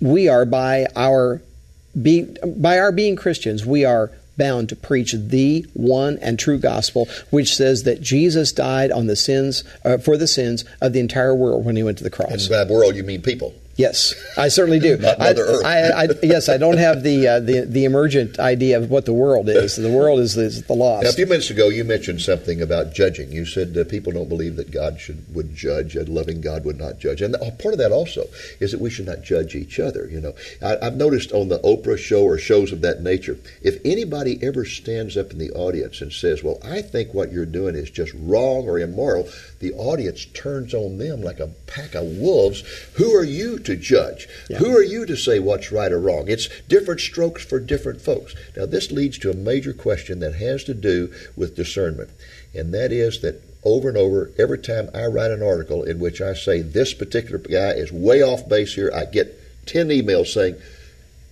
we 0.00 0.28
are 0.28 0.44
by 0.44 0.86
our 0.96 1.42
be, 2.00 2.22
by 2.44 2.78
our 2.78 2.92
being 2.92 3.16
Christians, 3.16 3.66
we 3.66 3.84
are 3.84 4.10
bound 4.36 4.68
to 4.68 4.76
preach 4.76 5.12
the 5.12 5.66
one 5.74 6.16
and 6.18 6.38
true 6.38 6.58
gospel, 6.58 7.08
which 7.30 7.54
says 7.56 7.82
that 7.82 8.00
Jesus 8.00 8.52
died 8.52 8.92
on 8.92 9.06
the 9.08 9.16
sins 9.16 9.64
uh, 9.84 9.98
for 9.98 10.16
the 10.16 10.28
sins 10.28 10.64
of 10.80 10.92
the 10.92 11.00
entire 11.00 11.34
world 11.34 11.64
when 11.64 11.76
he 11.76 11.82
went 11.82 11.98
to 11.98 12.04
the 12.04 12.10
cross. 12.10 12.48
And 12.48 12.48
by 12.48 12.72
world, 12.72 12.94
you 12.94 13.02
mean 13.02 13.20
people. 13.20 13.54
Yes, 13.78 14.12
I 14.36 14.48
certainly 14.48 14.80
do. 14.80 14.98
I, 15.20 15.34
Earth. 15.34 15.64
I, 15.64 15.90
I, 15.90 16.08
yes, 16.24 16.48
I 16.48 16.58
don't 16.58 16.78
have 16.78 17.04
the, 17.04 17.28
uh, 17.28 17.40
the 17.40 17.60
the 17.60 17.84
emergent 17.84 18.40
idea 18.40 18.76
of 18.76 18.90
what 18.90 19.06
the 19.06 19.12
world 19.12 19.48
is. 19.48 19.76
The 19.76 19.88
world 19.88 20.18
is, 20.18 20.36
is 20.36 20.64
the 20.64 20.72
lost. 20.72 21.04
Now, 21.04 21.10
a 21.10 21.12
few 21.12 21.26
minutes 21.26 21.48
ago, 21.48 21.68
you 21.68 21.84
mentioned 21.84 22.20
something 22.20 22.60
about 22.60 22.92
judging. 22.92 23.30
You 23.30 23.46
said 23.46 23.78
uh, 23.78 23.84
people 23.84 24.12
don't 24.12 24.28
believe 24.28 24.56
that 24.56 24.72
God 24.72 25.00
should 25.00 25.32
would 25.32 25.54
judge, 25.54 25.94
a 25.94 26.02
loving 26.02 26.40
God 26.40 26.64
would 26.64 26.76
not 26.76 26.98
judge, 26.98 27.22
and 27.22 27.36
part 27.60 27.72
of 27.72 27.78
that 27.78 27.92
also 27.92 28.24
is 28.58 28.72
that 28.72 28.80
we 28.80 28.90
should 28.90 29.06
not 29.06 29.22
judge 29.22 29.54
each 29.54 29.78
other. 29.78 30.08
You 30.08 30.22
know, 30.22 30.34
I, 30.60 30.76
I've 30.84 30.96
noticed 30.96 31.30
on 31.30 31.46
the 31.46 31.60
Oprah 31.60 31.98
show 31.98 32.24
or 32.24 32.36
shows 32.36 32.72
of 32.72 32.80
that 32.80 33.00
nature, 33.00 33.38
if 33.62 33.78
anybody 33.84 34.40
ever 34.42 34.64
stands 34.64 35.16
up 35.16 35.30
in 35.30 35.38
the 35.38 35.52
audience 35.52 36.00
and 36.00 36.12
says, 36.12 36.42
"Well, 36.42 36.58
I 36.64 36.82
think 36.82 37.14
what 37.14 37.30
you're 37.30 37.46
doing 37.46 37.76
is 37.76 37.90
just 37.90 38.12
wrong 38.14 38.68
or 38.68 38.80
immoral," 38.80 39.28
the 39.60 39.72
audience 39.72 40.24
turns 40.26 40.72
on 40.72 40.98
them 40.98 41.22
like 41.22 41.40
a 41.40 41.48
pack 41.66 41.94
of 41.94 42.04
wolves. 42.04 42.62
Who 42.94 43.14
are 43.14 43.24
you 43.24 43.58
to 43.60 43.76
judge? 43.76 44.28
Yeah. 44.48 44.58
Who 44.58 44.76
are 44.76 44.82
you 44.82 45.04
to 45.06 45.16
say 45.16 45.40
what's 45.40 45.72
right 45.72 45.90
or 45.90 45.98
wrong? 45.98 46.28
It's 46.28 46.48
different 46.68 47.00
strokes 47.00 47.44
for 47.44 47.58
different 47.58 48.00
folks. 48.00 48.34
Now, 48.56 48.66
this 48.66 48.92
leads 48.92 49.18
to 49.18 49.30
a 49.30 49.34
major 49.34 49.72
question 49.72 50.20
that 50.20 50.34
has 50.36 50.64
to 50.64 50.74
do 50.74 51.12
with 51.36 51.56
discernment, 51.56 52.10
and 52.54 52.72
that 52.72 52.92
is 52.92 53.20
that 53.22 53.42
over 53.64 53.88
and 53.88 53.98
over, 53.98 54.30
every 54.38 54.58
time 54.58 54.88
I 54.94 55.06
write 55.06 55.32
an 55.32 55.42
article 55.42 55.82
in 55.82 55.98
which 55.98 56.20
I 56.20 56.34
say 56.34 56.62
this 56.62 56.94
particular 56.94 57.38
guy 57.38 57.72
is 57.72 57.90
way 57.90 58.22
off 58.22 58.48
base 58.48 58.74
here, 58.74 58.92
I 58.94 59.04
get 59.04 59.66
10 59.66 59.88
emails 59.88 60.28
saying, 60.28 60.56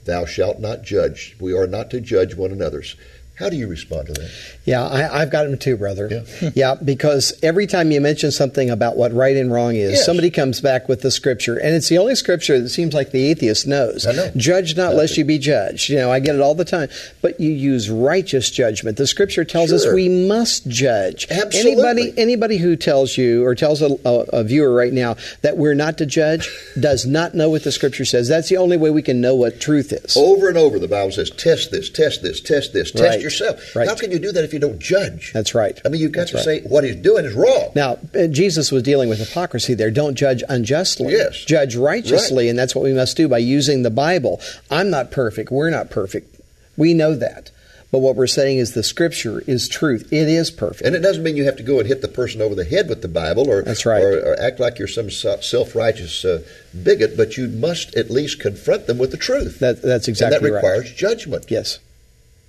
Thou 0.04 0.24
shalt 0.24 0.60
not 0.60 0.82
judge. 0.82 1.36
We 1.40 1.52
are 1.52 1.66
not 1.66 1.90
to 1.90 2.00
judge 2.00 2.36
one 2.36 2.52
another's. 2.52 2.94
How 3.38 3.50
do 3.50 3.56
you 3.56 3.68
respond 3.68 4.06
to 4.06 4.14
that? 4.14 4.30
Yeah, 4.64 4.86
I, 4.86 5.18
have 5.20 5.30
got 5.30 5.44
them 5.44 5.58
too, 5.58 5.76
brother. 5.76 6.08
Yeah. 6.40 6.50
yeah, 6.54 6.74
because 6.74 7.38
every 7.42 7.66
time 7.66 7.90
you 7.90 8.00
mention 8.00 8.30
something 8.30 8.70
about 8.70 8.96
what 8.96 9.12
right 9.12 9.36
and 9.36 9.52
wrong 9.52 9.74
is, 9.74 9.92
Yes. 9.92 10.06
somebody 10.06 10.30
comes 10.30 10.62
back 10.62 10.88
with 10.88 11.02
the 11.02 11.10
scripture, 11.10 11.58
and 11.58 11.74
it's 11.74 11.90
the 11.90 11.98
only 11.98 12.14
scripture 12.14 12.58
that 12.58 12.70
seems 12.70 12.94
like 12.94 13.10
the 13.10 13.26
atheist 13.28 13.66
knows. 13.66 14.06
I 14.06 14.12
know. 14.12 14.30
Judge 14.36 14.74
not, 14.74 14.94
lest 14.94 15.18
you 15.18 15.24
be 15.26 15.38
judged. 15.38 15.90
You 15.90 15.96
know, 15.96 16.10
I 16.10 16.18
get 16.18 16.34
it 16.34 16.40
all 16.40 16.54
the 16.54 16.64
time. 16.64 16.88
But 17.20 17.38
you 17.38 17.50
use 17.50 17.90
righteous 17.90 18.50
judgment. 18.50 18.96
The 18.96 19.06
scripture 19.06 19.44
tells 19.44 19.70
us 19.70 19.86
we 19.92 20.08
must 20.08 20.66
judge. 20.68 21.26
Absolutely. 21.30 21.72
Anybody, 21.72 22.14
anybody 22.16 22.56
who 22.56 22.74
tells 22.74 23.18
you 23.18 23.44
or 23.44 23.54
tells 23.54 23.82
a, 23.82 23.98
a, 24.06 24.14
a 24.32 24.44
viewer 24.44 24.72
right 24.74 24.94
now 24.94 25.16
that 25.42 25.58
we're 25.58 25.74
not 25.74 25.98
to 25.98 26.06
judge 26.06 26.48
does 26.80 27.04
not 27.04 27.34
know 27.34 27.50
what 27.50 27.64
the 27.64 27.72
scripture 27.72 28.06
says. 28.06 28.28
That's 28.28 28.48
the 28.48 28.56
only 28.56 28.78
way 28.78 28.88
we 28.88 29.02
can 29.02 29.20
know 29.20 29.34
what 29.34 29.60
truth 29.60 29.92
is. 29.92 30.16
Over 30.16 30.48
and 30.48 30.56
over, 30.56 30.78
the 30.78 30.88
Bible 30.88 31.12
says, 31.12 31.30
test 31.30 31.70
this, 31.70 31.90
test 31.90 32.22
this, 32.22 32.40
test 32.40 32.72
this, 32.72 32.90
test 32.90 33.02
Right. 33.02 33.25
Yourself. 33.26 33.74
Right. 33.74 33.88
How 33.88 33.94
can 33.94 34.10
you 34.10 34.18
do 34.18 34.32
that 34.32 34.44
if 34.44 34.52
you 34.52 34.58
don't 34.58 34.78
judge? 34.78 35.32
That's 35.32 35.54
right. 35.54 35.78
I 35.84 35.88
mean, 35.88 36.00
you've 36.00 36.12
got 36.12 36.30
That's 36.30 36.44
to 36.44 36.50
right. 36.50 36.62
say 36.62 36.68
what 36.68 36.84
he's 36.84 36.96
doing 36.96 37.24
is 37.24 37.34
wrong. 37.34 37.72
Now, 37.74 37.98
uh, 38.14 38.26
Jesus 38.28 38.72
was 38.72 38.82
dealing 38.82 39.08
with 39.08 39.18
hypocrisy 39.18 39.74
there. 39.74 39.90
Don't 39.90 40.14
judge 40.14 40.42
unjustly. 40.48 41.12
Yes. 41.12 41.44
Judge 41.44 41.76
righteously, 41.76 42.48
and 42.48 42.58
that's 42.58 42.74
what 42.74 42.84
we 42.84 42.92
must 42.92 43.16
do 43.16 43.28
by 43.28 43.38
using 43.38 43.82
the 43.82 43.90
Bible. 43.90 44.40
I'm 44.70 44.90
not 44.90 45.10
perfect. 45.10 45.50
We're 45.50 45.70
not 45.70 45.90
perfect. 45.90 46.40
We 46.76 46.94
know 46.94 47.14
that. 47.16 47.50
But 47.92 48.00
what 48.00 48.16
we're 48.16 48.26
saying 48.26 48.58
is 48.58 48.74
the 48.74 48.82
Scripture 48.82 49.42
is 49.46 49.68
truth. 49.68 50.12
It 50.12 50.28
is 50.28 50.50
perfect. 50.50 50.86
And 50.86 50.96
it 50.96 51.00
doesn't 51.00 51.22
mean 51.22 51.36
you 51.36 51.44
have 51.44 51.56
to 51.56 51.62
go 51.62 51.78
and 51.78 51.86
hit 51.86 52.02
the 52.02 52.08
person 52.08 52.42
over 52.42 52.54
the 52.54 52.64
head 52.64 52.88
with 52.88 53.00
the 53.00 53.08
Bible 53.08 53.48
or, 53.48 53.62
That's 53.62 53.86
right. 53.86 54.02
or, 54.02 54.32
or 54.32 54.40
act 54.40 54.58
like 54.58 54.78
you're 54.78 54.88
some 54.88 55.10
self 55.10 55.74
righteous 55.74 56.24
uh, 56.24 56.42
bigot, 56.82 57.16
but 57.16 57.36
you 57.36 57.48
must 57.48 57.96
at 57.96 58.10
least 58.10 58.40
confront 58.40 58.86
them 58.86 58.98
with 58.98 59.12
the 59.12 59.16
truth. 59.16 59.60
That, 59.60 59.82
that's 59.82 60.08
exactly 60.08 60.36
and 60.36 60.44
that 60.44 60.50
right. 60.50 60.56
requires 60.56 60.92
judgment. 60.92 61.46
Yes. 61.48 61.78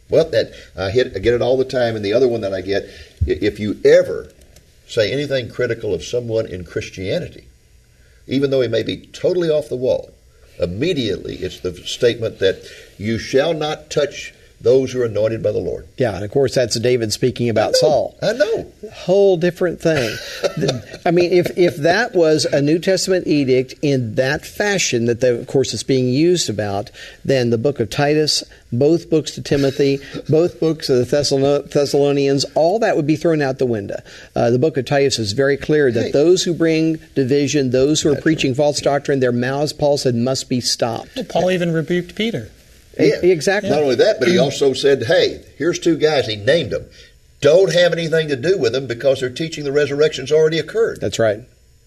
Well, 0.09 0.29
that 0.29 0.51
I 0.75 0.89
hit, 0.89 1.15
I 1.15 1.19
get 1.19 1.33
it 1.33 1.41
all 1.41 1.57
the 1.57 1.65
time. 1.65 1.95
And 1.95 2.03
the 2.03 2.13
other 2.13 2.27
one 2.27 2.41
that 2.41 2.53
I 2.53 2.61
get, 2.61 2.85
if 3.25 3.59
you 3.59 3.79
ever 3.83 4.31
say 4.87 5.11
anything 5.11 5.49
critical 5.49 5.93
of 5.93 6.03
someone 6.03 6.45
in 6.45 6.63
Christianity, 6.63 7.47
even 8.27 8.51
though 8.51 8.61
he 8.61 8.67
may 8.67 8.83
be 8.83 8.97
totally 9.07 9.49
off 9.49 9.69
the 9.69 9.75
wall, 9.75 10.11
immediately 10.59 11.35
it's 11.35 11.59
the 11.59 11.73
statement 11.73 12.39
that 12.39 12.63
you 12.97 13.19
shall 13.19 13.53
not 13.53 13.89
touch 13.89 14.33
those 14.59 14.91
who 14.91 15.01
are 15.01 15.05
anointed 15.05 15.43
by 15.43 15.51
the 15.51 15.59
Lord. 15.59 15.87
Yeah, 15.97 16.15
and 16.15 16.25
of 16.25 16.31
course 16.31 16.55
that's 16.55 16.79
David 16.79 17.13
speaking 17.13 17.49
about 17.49 17.69
I 17.69 17.79
Saul. 17.79 18.17
I 18.21 18.33
know. 18.33 18.71
Whole 18.93 19.37
different 19.37 19.79
thing. 19.79 20.15
I 21.05 21.11
mean, 21.11 21.31
if 21.31 21.57
if 21.57 21.77
that 21.77 22.15
was 22.15 22.45
a 22.45 22.61
New 22.61 22.79
Testament 22.79 23.27
edict 23.27 23.75
in 23.81 24.15
that 24.15 24.45
fashion 24.45 25.05
that, 25.05 25.21
the, 25.21 25.39
of 25.39 25.47
course, 25.47 25.73
it's 25.73 25.83
being 25.83 26.07
used 26.09 26.49
about, 26.49 26.89
then 27.23 27.51
the 27.51 27.57
book 27.57 27.79
of 27.79 27.89
Titus, 27.89 28.43
both 28.71 29.09
books 29.09 29.31
to 29.31 29.41
Timothy, 29.41 29.99
both 30.27 30.59
books 30.59 30.89
of 30.89 31.07
the 31.07 31.63
Thessalonians, 31.71 32.45
all 32.55 32.79
that 32.79 32.95
would 32.95 33.07
be 33.07 33.15
thrown 33.15 33.41
out 33.41 33.59
the 33.59 33.65
window. 33.65 34.01
Uh, 34.35 34.49
the 34.49 34.59
book 34.59 34.77
of 34.77 34.85
Titus 34.85 35.19
is 35.19 35.33
very 35.33 35.57
clear 35.57 35.91
that 35.91 36.05
Hey. 36.05 36.11
those 36.11 36.43
who 36.43 36.53
bring 36.53 36.99
division, 37.15 37.71
those 37.71 38.01
who 38.01 38.11
are 38.11 38.19
preaching 38.21 38.53
false 38.55 38.81
doctrine, 38.81 39.19
their 39.19 39.31
mouths, 39.31 39.73
Paul 39.73 39.97
said, 39.97 40.15
must 40.15 40.49
be 40.49 40.61
stopped. 40.61 41.27
Paul 41.29 41.51
even 41.51 41.71
rebuked 41.71 42.15
Peter. 42.15 42.49
Yeah. 42.99 43.31
Exactly. 43.31 43.69
Not 43.69 43.81
only 43.81 43.95
that, 43.95 44.19
but 44.19 44.27
he 44.27 44.37
also 44.37 44.73
said, 44.73 45.03
hey, 45.03 45.43
here's 45.57 45.79
two 45.79 45.97
guys. 45.97 46.27
He 46.27 46.35
named 46.35 46.71
them. 46.71 46.85
Don't 47.41 47.73
have 47.73 47.93
anything 47.93 48.29
to 48.29 48.35
do 48.35 48.57
with 48.57 48.73
them 48.73 48.87
because 48.87 49.19
they're 49.19 49.29
teaching 49.29 49.63
the 49.63 49.71
resurrection's 49.71 50.31
already 50.31 50.57
occurred. 50.57 50.99
That's 50.99 51.19
right. 51.19 51.41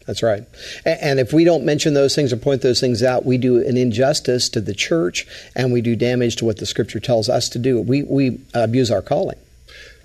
That's 0.07 0.23
right. 0.23 0.45
And 0.85 1.21
if 1.21 1.33
we 1.33 1.45
don't 1.45 1.65
mention 1.65 1.95
those 1.95 2.15
things 2.15 2.33
or 2.33 2.37
point 2.37 2.63
those 2.63 2.81
things 2.81 3.03
out, 3.03 3.25
we 3.27 3.39
do 3.39 3.59
an 3.59 3.77
injustice 3.77 4.49
to 4.51 4.61
the 4.61 4.75
church 4.75 5.27
and 5.55 5.73
we 5.73 5.81
do 5.81 5.95
damage 5.95 6.37
to 6.37 6.45
what 6.45 6.59
the 6.59 6.67
scripture 6.67 7.01
tells 7.01 7.29
us 7.29 7.49
to 7.51 7.59
do. 7.59 7.81
We, 7.81 8.03
we 8.03 8.41
abuse 8.55 8.91
our 8.91 9.03
calling. 9.03 9.39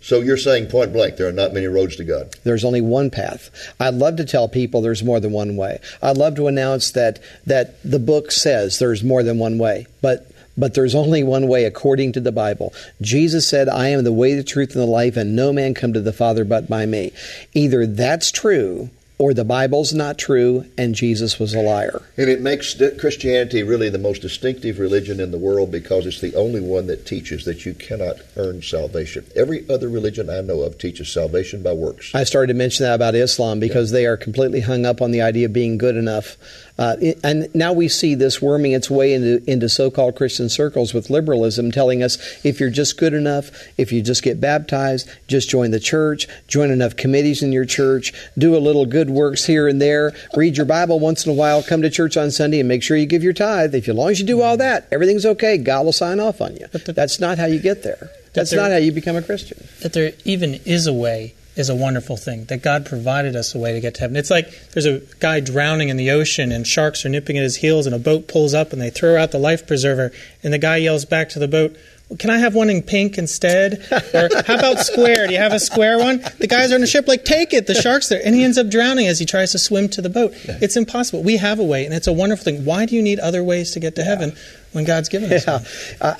So 0.01 0.19
you're 0.19 0.37
saying 0.37 0.67
point 0.67 0.93
blank, 0.93 1.17
there 1.17 1.27
are 1.27 1.31
not 1.31 1.53
many 1.53 1.65
roads 1.65 1.95
to 1.95 2.03
God. 2.03 2.35
There's 2.43 2.63
only 2.63 2.81
one 2.81 3.09
path. 3.09 3.49
I'd 3.79 3.95
love 3.95 4.17
to 4.17 4.25
tell 4.25 4.47
people 4.47 4.81
there's 4.81 5.03
more 5.03 5.19
than 5.19 5.31
one 5.31 5.57
way. 5.57 5.79
I'd 6.03 6.17
love 6.17 6.35
to 6.35 6.47
announce 6.47 6.91
that, 6.91 7.19
that 7.47 7.81
the 7.83 7.97
book 7.97 8.31
says 8.31 8.77
there's 8.77 9.03
more 9.03 9.23
than 9.23 9.39
one 9.39 9.57
way. 9.57 9.87
But 10.03 10.29
but 10.57 10.73
there's 10.73 10.95
only 10.95 11.23
one 11.23 11.47
way 11.47 11.65
according 11.65 12.13
to 12.13 12.19
the 12.19 12.31
Bible. 12.31 12.73
Jesus 13.01 13.47
said, 13.47 13.69
I 13.69 13.89
am 13.89 14.03
the 14.03 14.13
way, 14.13 14.35
the 14.35 14.43
truth, 14.43 14.73
and 14.73 14.81
the 14.81 14.87
life, 14.87 15.17
and 15.17 15.35
no 15.35 15.51
man 15.51 15.73
come 15.73 15.93
to 15.93 16.01
the 16.01 16.13
Father 16.13 16.45
but 16.45 16.69
by 16.69 16.85
me. 16.85 17.11
Either 17.53 17.85
that's 17.85 18.31
true 18.31 18.89
or 19.17 19.33
the 19.33 19.45
Bible's 19.45 19.93
not 19.93 20.17
true 20.17 20.65
and 20.77 20.93
Jesus 20.93 21.39
was 21.39 21.53
a 21.53 21.61
liar. 21.61 22.01
And 22.17 22.29
it 22.29 22.41
makes 22.41 22.75
Christianity 22.99 23.63
really 23.63 23.89
the 23.89 23.97
most 23.97 24.21
distinctive 24.21 24.79
religion 24.79 25.19
in 25.19 25.31
the 25.31 25.37
world 25.37 25.71
because 25.71 26.05
it's 26.05 26.21
the 26.21 26.35
only 26.35 26.59
one 26.59 26.87
that 26.87 27.05
teaches 27.05 27.45
that 27.45 27.65
you 27.65 27.73
cannot 27.73 28.17
earn 28.35 28.61
salvation. 28.61 29.25
Every 29.35 29.67
other 29.69 29.87
religion 29.87 30.29
I 30.29 30.41
know 30.41 30.61
of 30.61 30.77
teaches 30.77 31.11
salvation 31.11 31.63
by 31.63 31.73
works. 31.73 32.13
I 32.13 32.25
started 32.25 32.51
to 32.51 32.57
mention 32.57 32.85
that 32.85 32.95
about 32.95 33.15
Islam 33.15 33.59
because 33.59 33.91
they 33.91 34.05
are 34.05 34.17
completely 34.17 34.61
hung 34.61 34.85
up 34.85 35.01
on 35.01 35.11
the 35.11 35.21
idea 35.21 35.45
of 35.45 35.53
being 35.53 35.77
good 35.77 35.95
enough. 35.95 36.35
Uh, 36.77 36.97
it- 37.01 37.17
and 37.23 37.47
now 37.55 37.71
we 37.71 37.87
see 37.87 38.15
this 38.15 38.41
worming 38.41 38.73
its 38.73 38.89
way 38.89 39.13
into, 39.13 39.41
into 39.49 39.69
so 39.69 39.89
called 39.89 40.15
Christian 40.15 40.49
circles 40.49 40.93
with 40.93 41.09
liberalism 41.09 41.71
telling 41.71 42.03
us 42.03 42.17
if 42.43 42.59
you're 42.59 42.69
just 42.69 42.97
good 42.97 43.13
enough, 43.13 43.49
if 43.77 43.93
you 43.93 44.01
just 44.01 44.21
get 44.23 44.41
baptized, 44.41 45.07
just 45.27 45.49
join 45.49 45.71
the 45.71 45.79
church, 45.79 46.27
join 46.49 46.71
enough 46.71 46.97
committees 46.97 47.41
in 47.41 47.53
your 47.53 47.63
church, 47.63 48.11
do 48.37 48.55
a 48.55 48.59
little 48.59 48.85
good 48.85 49.09
works 49.09 49.45
here 49.45 49.67
and 49.69 49.81
there, 49.81 50.13
read 50.35 50.57
your 50.57 50.65
Bible 50.65 50.99
once 50.99 51.25
in 51.25 51.31
a 51.31 51.35
while, 51.35 51.63
come 51.63 51.81
to 51.81 51.89
church 51.89 52.17
on 52.17 52.29
Sunday, 52.29 52.59
and 52.59 52.67
make 52.67 52.83
sure 52.83 52.97
you 52.97 53.05
give 53.05 53.23
your 53.23 53.31
tithe. 53.33 53.73
If 53.73 53.87
as 53.87 53.95
long 53.95 54.09
as 54.09 54.19
you 54.19 54.25
do 54.25 54.41
all 54.41 54.57
that, 54.57 54.87
everything's 54.91 55.25
okay. 55.25 55.57
God 55.57 55.85
will 55.85 55.93
sign 55.93 56.19
off 56.19 56.41
on 56.41 56.57
you. 56.57 56.65
But 56.73 56.85
the- 56.85 56.93
That's 56.93 57.19
not 57.21 57.37
how 57.37 57.45
you 57.45 57.59
get 57.59 57.83
there. 57.83 58.09
That's 58.33 58.51
there- 58.51 58.59
not 58.59 58.71
how 58.71 58.77
you 58.77 58.91
become 58.91 59.15
a 59.15 59.21
Christian. 59.21 59.63
that 59.81 59.93
there 59.93 60.11
even 60.25 60.59
is 60.65 60.87
a 60.87 60.93
way 60.93 61.35
is 61.55 61.69
a 61.69 61.75
wonderful 61.75 62.17
thing. 62.17 62.45
That 62.45 62.61
God 62.61 62.85
provided 62.85 63.35
us 63.35 63.55
a 63.55 63.57
way 63.57 63.73
to 63.73 63.79
get 63.79 63.95
to 63.95 64.01
heaven. 64.01 64.15
It's 64.17 64.29
like 64.31 64.49
there's 64.73 64.85
a 64.85 65.01
guy 65.19 65.39
drowning 65.39 65.89
in 65.89 65.97
the 65.97 66.11
ocean 66.11 66.51
and 66.51 66.65
sharks 66.67 67.05
are 67.05 67.09
nipping 67.09 67.37
at 67.37 67.43
his 67.43 67.57
heels 67.57 67.85
and 67.85 67.95
a 67.95 67.99
boat 67.99 68.27
pulls 68.27 68.53
up 68.53 68.73
and 68.73 68.81
they 68.81 68.89
throw 68.89 69.17
out 69.21 69.31
the 69.31 69.37
life 69.39 69.65
preserver 69.65 70.11
and 70.43 70.51
the 70.53 70.57
guy 70.57 70.77
yells 70.77 71.05
back 71.05 71.29
to 71.29 71.39
the 71.39 71.47
boat, 71.47 71.75
well, 72.09 72.17
can 72.17 72.29
I 72.29 72.37
have 72.37 72.53
one 72.53 72.69
in 72.69 72.83
pink 72.83 73.17
instead? 73.17 73.83
Or 74.13 74.29
how 74.45 74.55
about 74.55 74.79
square? 74.79 75.25
Do 75.27 75.33
you 75.33 75.39
have 75.39 75.53
a 75.53 75.59
square 75.59 75.97
one? 75.97 76.17
The 76.39 76.45
guys 76.47 76.71
are 76.71 76.75
on 76.75 76.81
the 76.81 76.87
ship 76.87 77.07
like, 77.07 77.25
take 77.25 77.51
it. 77.53 77.65
The 77.67 77.73
shark's 77.73 78.09
there. 78.09 78.21
And 78.23 78.35
he 78.35 78.43
ends 78.43 78.57
up 78.57 78.69
drowning 78.69 79.07
as 79.07 79.17
he 79.19 79.25
tries 79.25 79.51
to 79.53 79.59
swim 79.59 79.89
to 79.89 80.01
the 80.01 80.09
boat. 80.09 80.33
It's 80.45 80.77
impossible. 80.77 81.23
We 81.23 81.37
have 81.37 81.57
a 81.59 81.63
way, 81.63 81.83
and 81.85 81.93
it's 81.93 82.05
a 82.07 82.13
wonderful 82.13 82.43
thing. 82.45 82.63
Why 82.63 82.85
do 82.85 82.95
you 82.95 83.01
need 83.01 83.19
other 83.19 83.43
ways 83.43 83.71
to 83.71 83.79
get 83.79 83.95
to 83.95 84.03
heaven 84.03 84.35
when 84.73 84.85
God's 84.85 85.09
given 85.09 85.33
us 85.33 85.45
Yeah, 85.47 85.53
one? 85.57 85.65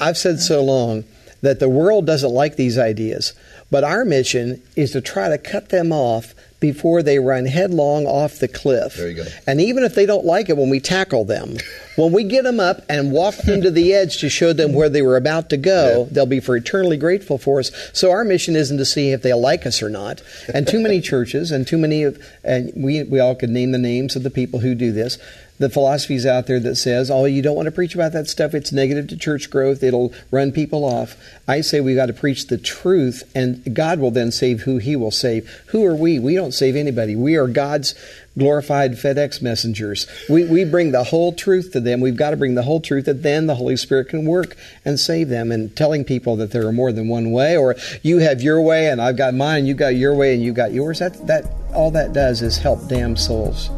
I- 0.02 0.10
I've 0.10 0.18
said 0.18 0.40
so 0.40 0.64
long 0.64 1.04
that 1.42 1.60
the 1.60 1.70
world 1.70 2.08
doesn't 2.08 2.32
like 2.32 2.56
these 2.56 2.78
ideas, 2.80 3.34
but 3.76 3.84
our 3.84 4.06
mission 4.06 4.64
is 4.78 4.92
to 4.92 5.02
try 5.02 5.28
to 5.28 5.38
cut 5.38 5.68
them 5.68 5.92
off 5.92 6.34
before 6.62 7.04
they 7.04 7.20
run 7.20 7.46
headlong 7.46 8.06
off 8.06 8.40
the 8.40 8.48
cliff. 8.48 8.96
There 8.96 9.10
you 9.10 9.18
go. 9.18 9.26
And 9.46 9.60
even 9.60 9.84
if 9.84 9.96
they 9.96 10.06
don't 10.06 10.24
like 10.24 10.48
it 10.48 10.56
when 10.56 10.70
we 10.70 10.80
tackle 10.80 11.26
them, 11.26 11.58
when 11.96 12.12
we 12.12 12.24
get 12.24 12.44
them 12.44 12.60
up 12.60 12.82
and 12.90 13.12
walk 13.12 13.36
them 13.46 13.62
to 13.62 13.72
the 13.72 13.94
edge 13.94 14.18
to 14.20 14.30
show 14.30 14.54
them 14.54 14.74
where 14.74 14.90
they 14.90 15.02
were 15.02 15.18
about 15.18 15.50
to 15.50 15.58
go, 15.58 16.04
Yeah. 16.08 16.14
they'll 16.14 16.26
be 16.26 16.40
for 16.40 16.56
eternally 16.56 16.98
grateful 16.98 17.38
for 17.38 17.60
us. 17.60 17.72
So 17.94 18.12
our 18.12 18.24
mission 18.24 18.56
isn't 18.56 18.78
to 18.78 18.86
see 18.86 19.12
if 19.12 19.22
they 19.22 19.34
like 19.34 19.66
us 19.66 19.82
or 19.82 19.90
not. 19.90 20.22
And 20.54 20.68
too 20.68 20.80
many 20.80 21.02
churches 21.12 21.52
and 21.52 21.66
too 21.68 21.78
many 21.78 22.04
of, 22.04 22.22
and 22.44 22.72
we, 22.76 23.04
we 23.04 23.20
all 23.20 23.36
could 23.36 23.50
name 23.50 23.72
the 23.72 23.78
names 23.78 24.16
of 24.16 24.24
the 24.24 24.30
people 24.30 24.60
who 24.60 24.76
do 24.76 24.92
this. 24.92 25.18
The 25.58 25.70
philosophies 25.70 26.26
out 26.26 26.48
there 26.48 26.60
that 26.60 26.76
says, 26.76 27.10
oh, 27.10 27.24
you 27.24 27.42
don't 27.42 27.56
want 27.56 27.68
to 27.68 27.72
preach 27.72 27.96
about 27.96 28.12
that 28.12 28.28
stuff. 28.28 28.54
It's 28.54 28.74
negative 28.74 29.08
to 29.08 29.16
church 29.18 29.50
growth. 29.50 29.84
It'll 29.84 30.12
run 30.30 30.52
people 30.52 30.84
off. 30.84 31.16
I 31.48 31.62
say 31.62 31.80
we 31.80 31.96
got 31.96 32.08
to 32.08 32.14
preach 32.14 32.48
the 32.48 32.58
truth, 32.58 33.24
and 33.34 33.74
God 33.74 34.00
will 34.00 34.12
then 34.12 34.34
save 34.34 34.64
who 34.64 34.80
He 34.80 34.98
will 34.98 35.12
save. 35.12 35.48
Who 35.68 35.86
are 35.86 35.96
we? 35.96 36.20
We 36.20 36.36
don't 36.36 36.52
save 36.52 36.76
anybody. 36.76 37.16
We 37.16 37.38
are 37.38 37.48
God's 37.48 37.96
glorified 38.38 38.94
FedEx 38.94 39.42
messengers. 39.42 40.08
We, 40.30 40.46
we 40.46 40.66
bring 40.66 40.92
the 40.92 41.04
whole 41.04 41.34
truth 41.34 41.72
to 41.74 41.80
them. 41.80 42.02
We've 42.02 42.16
got 42.16 42.32
to 42.32 42.38
bring 42.38 42.56
the 42.56 42.64
whole 42.64 42.82
truth 42.82 43.06
that 43.06 43.24
then 43.24 43.48
the 43.48 43.56
Holy 43.56 43.78
Spirit 43.78 44.10
can 44.10 44.26
work 44.26 44.58
and 44.84 45.00
save 45.00 45.30
them. 45.30 45.52
And 45.52 45.76
telling 45.76 46.04
people 46.04 46.36
that 46.38 46.52
there 46.52 46.68
are 46.68 46.74
more 46.74 46.92
than 46.92 47.08
one 47.08 47.32
way, 47.32 47.58
or 47.58 47.76
you 48.02 48.20
have 48.20 48.42
your 48.42 48.62
way 48.62 48.90
and 48.90 49.02
I've 49.02 49.18
got 49.18 49.34
mine, 49.34 49.66
you 49.66 49.74
got 49.74 49.96
your 49.96 50.14
way 50.16 50.34
and 50.34 50.44
you 50.44 50.54
got 50.54 50.74
yours. 50.74 51.00
That 51.00 51.28
that 51.28 51.46
all 51.74 51.92
that 51.92 52.14
does 52.14 52.42
is 52.42 52.58
help 52.58 52.88
damn 52.88 53.16
souls. 53.16 53.70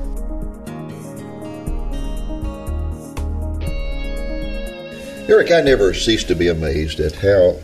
Eric, 5.29 5.51
I 5.51 5.61
never 5.61 5.93
cease 5.93 6.23
to 6.25 6.35
be 6.35 6.47
amazed 6.47 7.01
at 7.01 7.13
how 7.15 7.57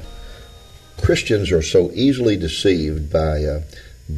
Christians 1.01 1.51
are 1.51 1.61
so 1.61 1.91
easily 1.93 2.35
deceived 2.35 3.11
by 3.11 3.43
uh, 3.45 3.61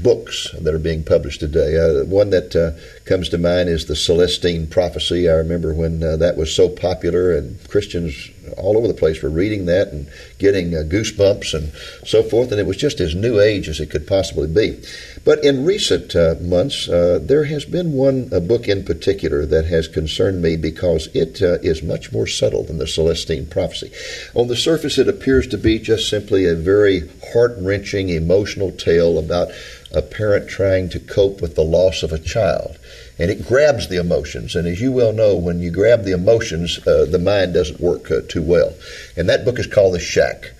books 0.01 0.49
that 0.59 0.73
are 0.73 0.79
being 0.79 1.03
published 1.03 1.39
today. 1.39 1.77
Uh, 1.77 2.05
one 2.05 2.29
that 2.31 2.55
uh, 2.55 2.71
comes 3.05 3.29
to 3.29 3.37
mind 3.37 3.69
is 3.69 3.85
the 3.85 3.95
Celestine 3.95 4.67
Prophecy. 4.67 5.29
I 5.29 5.33
remember 5.33 5.73
when 5.73 6.03
uh, 6.03 6.17
that 6.17 6.37
was 6.37 6.55
so 6.55 6.69
popular 6.69 7.35
and 7.35 7.57
Christians 7.69 8.31
all 8.57 8.77
over 8.77 8.87
the 8.87 8.93
place 8.93 9.23
were 9.23 9.29
reading 9.29 9.65
that 9.65 9.87
and 9.87 10.07
getting 10.37 10.75
uh, 10.75 10.83
goosebumps 10.83 11.53
and 11.53 11.73
so 12.07 12.21
forth, 12.21 12.51
and 12.51 12.59
it 12.59 12.67
was 12.67 12.77
just 12.77 12.99
as 12.99 13.15
new 13.15 13.39
age 13.39 13.67
as 13.67 13.79
it 13.79 13.89
could 13.89 14.07
possibly 14.07 14.47
be. 14.47 14.79
But 15.23 15.43
in 15.43 15.65
recent 15.65 16.15
uh, 16.15 16.35
months, 16.41 16.87
uh, 16.87 17.19
there 17.21 17.45
has 17.45 17.65
been 17.65 17.93
one 17.93 18.29
book 18.47 18.67
in 18.67 18.85
particular 18.85 19.45
that 19.47 19.65
has 19.65 19.87
concerned 19.87 20.41
me 20.41 20.57
because 20.57 21.07
it 21.15 21.41
is 21.41 21.81
much 21.81 22.11
more 22.11 22.27
subtle 22.27 22.63
than 22.63 22.77
the 22.77 22.85
Celestine 22.87 23.47
prophecy. 23.47 23.91
On 24.35 24.47
the 24.47 24.55
surface, 24.55 24.99
it 24.99 25.07
appears 25.07 25.47
to 25.47 25.57
be 25.57 25.79
just 25.79 26.07
simply 26.07 26.45
a 26.45 26.55
very 26.55 27.09
heart 27.33 27.55
wrenching, 27.57 28.09
emotional 28.09 28.71
tale 28.71 29.17
about 29.17 29.49
a 29.95 30.01
parent 30.01 30.49
trying 30.49 30.89
to 30.89 30.99
cope 30.99 31.41
with 31.41 31.55
the 31.55 31.63
loss 31.63 32.03
of 32.03 32.11
a 32.11 32.19
child 32.19 32.77
and 33.17 33.31
it 33.31 33.47
grabs 33.47 33.87
the 33.87 33.97
emotions. 33.97 34.55
And 34.55 34.67
as 34.67 34.81
you 34.81 34.91
well 34.91 35.13
know, 35.13 35.35
when 35.35 35.59
you 35.59 35.71
grab 35.71 36.03
the 36.03 36.11
emotions, 36.11 36.85
uh, 36.85 37.05
the 37.05 37.19
mind 37.19 37.53
doesn't 37.53 37.79
work 37.79 38.11
uh, 38.11 38.21
too 38.27 38.41
well. 38.41 38.73
And 39.15 39.29
that 39.29 39.45
book 39.45 39.59
is 39.59 39.67
called 39.67 39.93
The 39.93 39.99
Shack. 39.99 40.51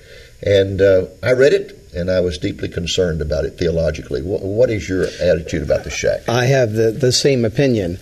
And 0.45 0.81
uh, 0.81 1.07
I 1.23 1.33
read 1.33 1.53
it, 1.53 1.77
and 1.93 2.09
I 2.09 2.19
was 2.19 2.37
deeply 2.37 2.69
concerned 2.69 3.21
about 3.21 3.45
it 3.45 3.57
theologically. 3.57 4.21
what, 4.21 4.41
what 4.41 4.69
is 4.69 4.87
your 4.87 5.05
attitude 5.21 5.63
about 5.63 5.83
The 5.83 5.89
Shack? 5.89 6.29
I 6.29 6.45
have 6.45 6.73
the, 6.73 6.91
the 6.91 7.11
same 7.11 7.43
opinion. 7.45 7.97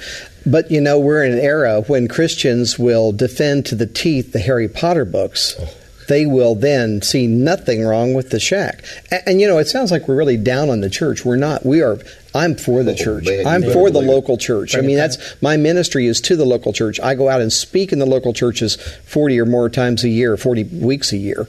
But 0.45 0.69
you 0.69 0.81
know, 0.81 0.99
we're 0.99 1.23
in 1.23 1.33
an 1.33 1.39
era 1.39 1.81
when 1.81 2.07
Christians 2.07 2.77
will 2.77 3.11
defend 3.11 3.65
to 3.67 3.75
the 3.75 3.87
teeth 3.87 4.33
the 4.33 4.39
Harry 4.39 4.67
Potter 4.67 5.05
books. 5.05 5.55
Oh 5.57 5.69
they 6.07 6.25
will 6.25 6.55
then 6.55 7.01
see 7.01 7.27
nothing 7.27 7.83
wrong 7.83 8.13
with 8.13 8.29
the 8.29 8.39
shack. 8.39 8.83
And, 9.11 9.23
and, 9.25 9.41
you 9.41 9.47
know, 9.47 9.57
it 9.57 9.67
sounds 9.67 9.91
like 9.91 10.07
we're 10.07 10.15
really 10.15 10.37
down 10.37 10.69
on 10.69 10.81
the 10.81 10.89
church. 10.89 11.25
We're 11.25 11.35
not. 11.35 11.65
We 11.65 11.81
are. 11.81 11.99
I'm 12.35 12.55
for 12.55 12.83
the 12.83 12.93
oh, 12.93 12.95
church. 12.95 13.25
Man, 13.25 13.45
I'm 13.45 13.61
for 13.61 13.91
the 13.91 14.01
local 14.01 14.37
church. 14.37 14.75
I 14.75 14.81
mean, 14.81 14.97
that's 14.97 15.41
my 15.41 15.55
ministry 15.57 16.07
is 16.07 16.19
to 16.21 16.35
the 16.35 16.45
local 16.45 16.73
church. 16.73 16.99
I 16.99 17.15
go 17.15 17.29
out 17.29 17.41
and 17.41 17.53
speak 17.53 17.91
in 17.91 17.99
the 17.99 18.05
local 18.05 18.33
churches 18.33 18.75
40 19.05 19.39
or 19.39 19.45
more 19.45 19.69
times 19.69 20.03
a 20.03 20.09
year, 20.09 20.35
40 20.35 20.63
weeks 20.63 21.11
a 21.13 21.17
year. 21.17 21.47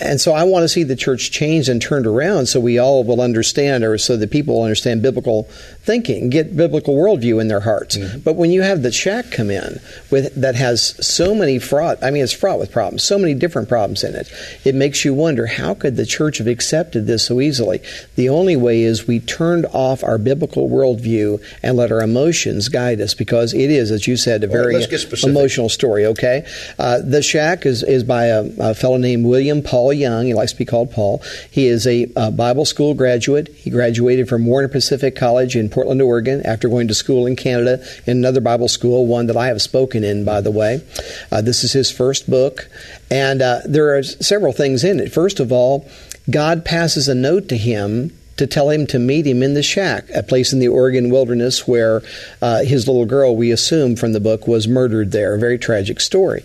And 0.00 0.18
so 0.18 0.32
I 0.32 0.44
want 0.44 0.64
to 0.64 0.68
see 0.68 0.82
the 0.82 0.96
church 0.96 1.30
changed 1.30 1.68
and 1.68 1.80
turned 1.80 2.06
around 2.06 2.46
so 2.46 2.58
we 2.58 2.78
all 2.78 3.04
will 3.04 3.20
understand, 3.20 3.84
or 3.84 3.98
so 3.98 4.16
that 4.16 4.30
people 4.30 4.54
will 4.54 4.62
understand 4.62 5.02
biblical 5.02 5.48
thinking, 5.90 6.30
get 6.30 6.56
biblical 6.56 6.94
worldview 6.94 7.40
in 7.40 7.48
their 7.48 7.58
hearts. 7.58 7.96
Mm-hmm. 7.96 8.20
But 8.20 8.36
when 8.36 8.52
you 8.52 8.62
have 8.62 8.82
the 8.82 8.92
shack 8.92 9.32
come 9.32 9.50
in 9.50 9.80
with 10.08 10.32
that 10.36 10.54
has 10.54 10.94
so 11.04 11.34
many 11.34 11.58
fraught, 11.58 11.98
I 12.00 12.12
mean, 12.12 12.22
it's 12.22 12.32
fraught 12.32 12.60
with 12.60 12.70
problems, 12.70 13.02
so 13.02 13.18
many 13.18 13.34
different 13.34 13.68
problems 13.68 14.04
in 14.04 14.14
it, 14.14 14.30
it 14.64 14.76
makes 14.76 15.04
you 15.04 15.12
wonder 15.14 15.46
how 15.46 15.74
could 15.74 15.96
the 15.96 16.06
church 16.06 16.38
have 16.38 16.46
accepted 16.46 17.08
this 17.08 17.26
so 17.26 17.40
easily? 17.40 17.80
The 18.14 18.28
only 18.28 18.54
way 18.54 18.82
is 18.82 19.08
we 19.08 19.18
turned 19.18 19.66
off 19.72 20.04
our 20.04 20.16
biblical 20.16 20.68
worldview 20.68 21.42
and 21.60 21.76
let 21.76 21.90
our 21.90 22.02
emotions 22.02 22.68
guide 22.68 23.00
us 23.00 23.14
because 23.14 23.52
it 23.52 23.70
is, 23.70 23.90
as 23.90 24.06
you 24.06 24.16
said, 24.16 24.44
a 24.44 24.46
very 24.46 24.76
right, 24.76 25.24
emotional 25.24 25.68
story, 25.68 26.06
okay? 26.06 26.46
Uh, 26.78 27.00
the 27.00 27.20
shack 27.20 27.66
is, 27.66 27.82
is 27.82 28.04
by 28.04 28.26
a, 28.26 28.44
a 28.60 28.74
fellow 28.74 28.96
named 28.96 29.26
William 29.26 29.60
Paul 29.60 29.92
Young. 29.92 30.26
He 30.26 30.34
likes 30.34 30.52
to 30.52 30.58
be 30.58 30.64
called 30.64 30.92
Paul. 30.92 31.20
He 31.50 31.66
is 31.66 31.84
a, 31.88 32.06
a 32.14 32.30
Bible 32.30 32.64
school 32.64 32.94
graduate. 32.94 33.48
He 33.48 33.70
graduated 33.70 34.28
from 34.28 34.46
Warner 34.46 34.68
Pacific 34.68 35.16
College 35.16 35.56
in 35.56 35.68
Portland, 35.80 36.02
Oregon, 36.02 36.44
after 36.44 36.68
going 36.68 36.88
to 36.88 36.94
school 36.94 37.26
in 37.26 37.36
Canada 37.36 37.82
in 38.06 38.18
another 38.18 38.42
Bible 38.42 38.68
school, 38.68 39.06
one 39.06 39.28
that 39.28 39.36
I 39.38 39.46
have 39.46 39.62
spoken 39.62 40.04
in, 40.04 40.26
by 40.26 40.42
the 40.42 40.50
way. 40.50 40.84
Uh, 41.32 41.40
this 41.40 41.64
is 41.64 41.72
his 41.72 41.90
first 41.90 42.28
book, 42.28 42.68
and 43.10 43.40
uh, 43.40 43.60
there 43.64 43.96
are 43.96 44.02
several 44.02 44.52
things 44.52 44.84
in 44.84 45.00
it. 45.00 45.10
First 45.10 45.40
of 45.40 45.50
all, 45.50 45.88
God 46.28 46.66
passes 46.66 47.08
a 47.08 47.14
note 47.14 47.48
to 47.48 47.56
him 47.56 48.14
to 48.36 48.46
tell 48.46 48.68
him 48.68 48.86
to 48.88 48.98
meet 48.98 49.26
him 49.26 49.42
in 49.42 49.54
the 49.54 49.62
shack, 49.62 50.04
a 50.14 50.22
place 50.22 50.52
in 50.52 50.58
the 50.58 50.68
Oregon 50.68 51.08
wilderness 51.08 51.66
where 51.66 52.02
uh, 52.42 52.62
his 52.62 52.86
little 52.86 53.06
girl, 53.06 53.34
we 53.34 53.50
assume 53.50 53.96
from 53.96 54.12
the 54.12 54.20
book, 54.20 54.46
was 54.46 54.68
murdered 54.68 55.12
there. 55.12 55.34
A 55.34 55.38
very 55.38 55.58
tragic 55.58 55.98
story. 55.98 56.44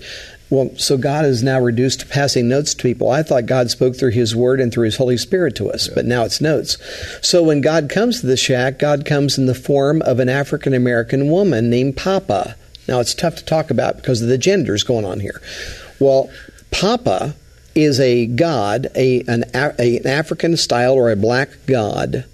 Well, 0.49 0.69
so 0.77 0.97
God 0.97 1.25
is 1.25 1.41
now 1.41 1.59
reduced 1.59 2.01
to 2.01 2.05
passing 2.05 2.47
notes 2.47 2.75
to 2.75 2.83
people. 2.83 3.09
I 3.09 3.23
thought 3.23 3.47
God 3.47 3.71
spoke 3.71 3.95
through 3.95 4.11
His 4.11 4.35
Word 4.35 4.59
and 4.59 4.71
through 4.71 4.85
His 4.85 4.97
Holy 4.97 5.17
Spirit 5.17 5.55
to 5.55 5.71
us, 5.71 5.87
yeah. 5.87 5.95
but 5.95 6.05
now 6.05 6.23
it's 6.23 6.39
notes. 6.39 6.77
So 7.21 7.41
when 7.41 7.61
God 7.61 7.89
comes 7.89 8.21
to 8.21 8.27
the 8.27 8.37
shack, 8.37 8.77
God 8.77 9.05
comes 9.05 9.37
in 9.37 9.47
the 9.47 9.55
form 9.55 10.01
of 10.03 10.19
an 10.19 10.29
African 10.29 10.73
American 10.73 11.29
woman 11.29 11.69
named 11.69 11.97
Papa. 11.97 12.55
Now 12.87 12.99
it's 12.99 13.15
tough 13.15 13.35
to 13.37 13.45
talk 13.45 13.71
about 13.71 13.97
because 13.97 14.21
of 14.21 14.27
the 14.27 14.37
genders 14.37 14.83
going 14.83 15.05
on 15.05 15.19
here. 15.19 15.41
Well, 15.99 16.29
Papa 16.69 17.35
is 17.73 17.99
a 17.99 18.27
god, 18.27 18.87
a, 18.95 19.21
an, 19.21 19.45
a, 19.53 19.97
an 19.97 20.07
African 20.07 20.57
style 20.57 20.93
or 20.93 21.11
a 21.11 21.15
black 21.15 21.49
god 21.65 22.25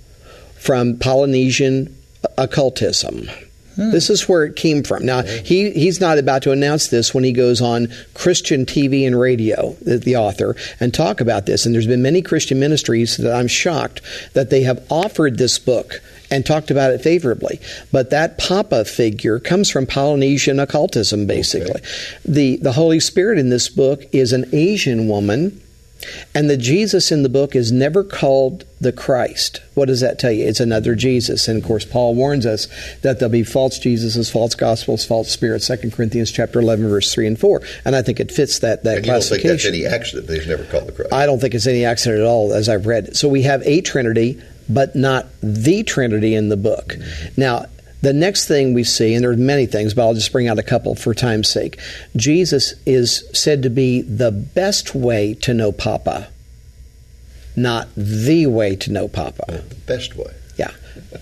from 0.56 0.98
Polynesian 0.98 1.96
occultism. 2.38 3.30
Hmm. 3.82 3.92
This 3.92 4.10
is 4.10 4.30
where 4.30 4.44
it 4.44 4.56
came 4.56 4.84
from. 4.84 5.06
Now, 5.06 5.24
he, 5.24 5.72
he's 5.72 6.00
not 6.00 6.20
about 6.20 6.44
to 6.44 6.52
announce 6.52 6.90
this 6.90 7.14
when 7.14 7.24
he 7.24 7.32
goes 7.32 7.62
on 7.62 7.88
Christian 8.14 8.66
TV 8.66 9.08
and 9.08 9.20
radio, 9.20 9.76
the, 9.82 9.98
the, 9.98 10.18
author, 10.18 10.56
and 10.80 10.94
talk 10.94 11.20
about 11.20 11.48
this. 11.48 11.66
And 11.66 11.74
there's 11.74 11.88
been 11.88 12.02
many 12.02 12.22
Christian 12.22 12.60
ministries 12.60 13.18
that 13.18 13.34
I'm 13.34 13.48
shocked 13.48 14.02
that 14.34 14.52
they 14.52 14.62
have 14.64 14.86
offered 14.92 15.38
this 15.38 15.58
book 15.58 16.02
and 16.30 16.46
talked 16.46 16.70
about 16.70 16.92
it 16.92 17.02
favorably. 17.02 17.60
But 17.92 18.12
that 18.12 18.38
Papa 18.38 18.86
figure 18.86 19.40
comes 19.40 19.70
from 19.70 19.88
Polynesian 19.88 20.60
occultism, 20.60 21.26
basically. 21.26 21.72
Okay. 21.72 21.86
The, 22.26 22.58
the 22.58 22.72
Holy 22.72 23.00
Spirit 23.00 23.40
in 23.40 23.50
this 23.50 23.68
book 23.68 24.04
is 24.14 24.32
an 24.32 24.46
Asian 24.54 25.08
woman 25.08 25.62
and 26.34 26.50
the 26.50 26.58
Jesus 26.58 27.12
in 27.12 27.24
the 27.24 27.30
book 27.30 27.56
is 27.56 27.72
never 27.72 28.04
called 28.04 28.66
the 28.80 28.92
Christ. 28.92 29.62
What 29.76 29.86
does 29.86 30.02
that 30.02 30.18
tell 30.18 30.32
you? 30.32 30.48
It's 30.48 30.60
another 30.60 30.96
Jesus. 30.96 31.48
And 31.48 31.62
of 31.62 31.68
course, 31.68 31.86
Paul 31.86 32.16
warns 32.16 32.46
us 32.46 32.68
that 33.02 33.20
there'll 33.20 33.32
be 33.32 33.44
false 33.44 33.80
Jesuses, 33.80 34.32
false 34.32 34.56
gospels, 34.56 35.06
false 35.06 35.30
spirits. 35.30 35.68
2 35.68 35.92
Corinthians 35.92 36.32
chapter 36.32 36.60
11, 36.60 36.90
verse 36.90 37.14
3 37.14 37.28
and 37.28 37.40
4. 37.40 37.62
And 37.86 37.96
I 37.96 38.02
think 38.02 38.20
it 38.20 38.32
fits 38.32 38.60
that, 38.60 38.84
that 38.84 38.98
and 38.98 39.06
classification. 39.06 39.44
You 39.44 39.50
don't 39.50 39.60
think 39.60 39.74
that's 39.74 39.92
any 39.92 40.02
accident 40.02 40.28
that 40.28 40.34
he's 40.36 40.48
never 40.48 40.64
called 40.66 40.88
the 40.88 40.94
Christ? 40.94 41.14
I 41.14 41.26
don't 41.26 41.40
think 41.40 41.54
it's 41.54 41.68
any 41.68 41.86
accident 41.86 42.22
at 42.22 42.28
all, 42.28 42.54
as 42.54 42.68
I've 42.68 42.88
read. 42.88 43.16
So 43.16 43.28
we 43.28 43.44
have 43.44 43.62
a 43.64 43.82
Trinity, 43.82 44.42
but 44.68 44.96
not 44.96 45.28
the 45.42 45.84
Trinity 45.84 46.34
in 46.34 46.50
the 46.50 46.58
book. 46.58 46.90
Mm-hmm. 46.90 47.42
Now, 47.42 47.66
the 48.02 48.14
next 48.14 48.48
thing 48.48 48.74
we 48.74 48.84
see, 48.84 49.14
and 49.14 49.24
there 49.24 49.32
are 49.32 49.38
many 49.38 49.66
things, 49.66 49.94
but 49.94 50.04
I'll 50.04 50.14
just 50.14 50.32
bring 50.32 50.48
out 50.48 50.60
a 50.60 50.64
couple 50.64 50.96
for 50.96 51.14
time's 51.14 51.50
sake. 51.50 51.80
Jesus 52.16 52.74
is 52.86 53.24
said 53.34 53.64
to 53.64 53.70
be 53.70 54.02
the 54.02 54.32
best 54.32 54.96
way 54.96 55.36
to 55.36 55.54
know 55.54 55.72
Papa, 55.72 56.30
not 57.56 57.88
the 57.96 58.48
way 58.48 58.76
to 58.78 58.92
know 58.92 59.08
Papa. 59.08 59.64
The 59.70 59.76
best 59.86 60.16
way. 60.16 60.34
Yeah. 60.58 60.72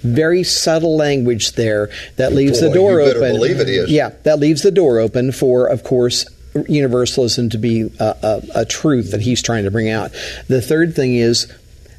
Very 0.01 0.43
subtle 0.43 0.95
language 0.95 1.53
there 1.53 1.89
that 2.15 2.33
leaves 2.33 2.61
Boy, 2.61 2.67
the 2.67 2.73
door 2.73 3.01
you 3.01 3.07
open. 3.07 3.33
Believe 3.33 3.59
it 3.59 3.69
is. 3.69 3.91
Yeah, 3.91 4.11
that 4.23 4.39
leaves 4.39 4.61
the 4.61 4.71
door 4.71 4.99
open 4.99 5.31
for, 5.31 5.67
of 5.67 5.83
course, 5.83 6.25
universalism 6.67 7.49
to 7.49 7.57
be 7.57 7.91
a, 7.99 8.15
a, 8.23 8.41
a 8.61 8.65
truth 8.65 9.11
that 9.11 9.21
he's 9.21 9.41
trying 9.41 9.65
to 9.65 9.71
bring 9.71 9.89
out. 9.89 10.11
The 10.47 10.61
third 10.61 10.95
thing 10.95 11.15
is 11.15 11.51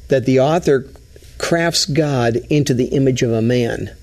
that 0.09 0.25
the 0.25 0.39
author 0.39 0.87
crafts 1.37 1.85
God 1.85 2.35
into 2.49 2.73
the 2.73 2.87
image 2.87 3.21
of 3.21 3.31
a 3.31 3.41
man. 3.41 3.95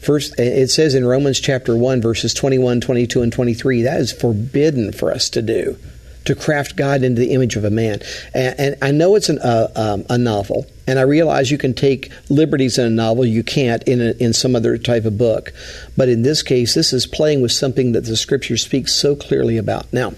First, 0.00 0.38
it 0.38 0.70
says 0.70 0.94
in 0.94 1.04
Romans 1.04 1.40
chapter 1.40 1.76
1, 1.76 2.00
verses 2.00 2.34
21, 2.34 2.80
22, 2.80 3.22
and 3.22 3.32
23, 3.32 3.82
that 3.82 4.00
is 4.00 4.12
forbidden 4.12 4.92
for 4.92 5.12
us 5.12 5.30
to 5.30 5.42
do, 5.42 5.78
to 6.24 6.34
craft 6.34 6.76
God 6.76 7.02
into 7.02 7.20
the 7.20 7.32
image 7.32 7.56
of 7.56 7.64
a 7.64 7.70
man. 7.70 8.00
And, 8.34 8.58
and 8.58 8.76
I 8.82 8.90
know 8.90 9.14
it's 9.14 9.28
an, 9.28 9.38
uh, 9.38 9.68
um, 9.74 10.06
a 10.10 10.18
novel, 10.18 10.66
and 10.86 10.98
I 10.98 11.02
realize 11.02 11.50
you 11.50 11.58
can 11.58 11.74
take 11.74 12.10
liberties 12.28 12.78
in 12.78 12.86
a 12.86 12.90
novel 12.90 13.24
you 13.24 13.42
can't 13.42 13.82
in, 13.84 14.00
a, 14.00 14.12
in 14.12 14.32
some 14.32 14.56
other 14.56 14.78
type 14.78 15.04
of 15.04 15.18
book. 15.18 15.52
But 15.96 16.08
in 16.08 16.22
this 16.22 16.42
case, 16.42 16.74
this 16.74 16.92
is 16.92 17.06
playing 17.06 17.42
with 17.42 17.52
something 17.52 17.92
that 17.92 18.04
the 18.04 18.16
scripture 18.16 18.56
speaks 18.56 18.94
so 18.94 19.14
clearly 19.16 19.58
about. 19.58 19.92
Now, 19.92 20.14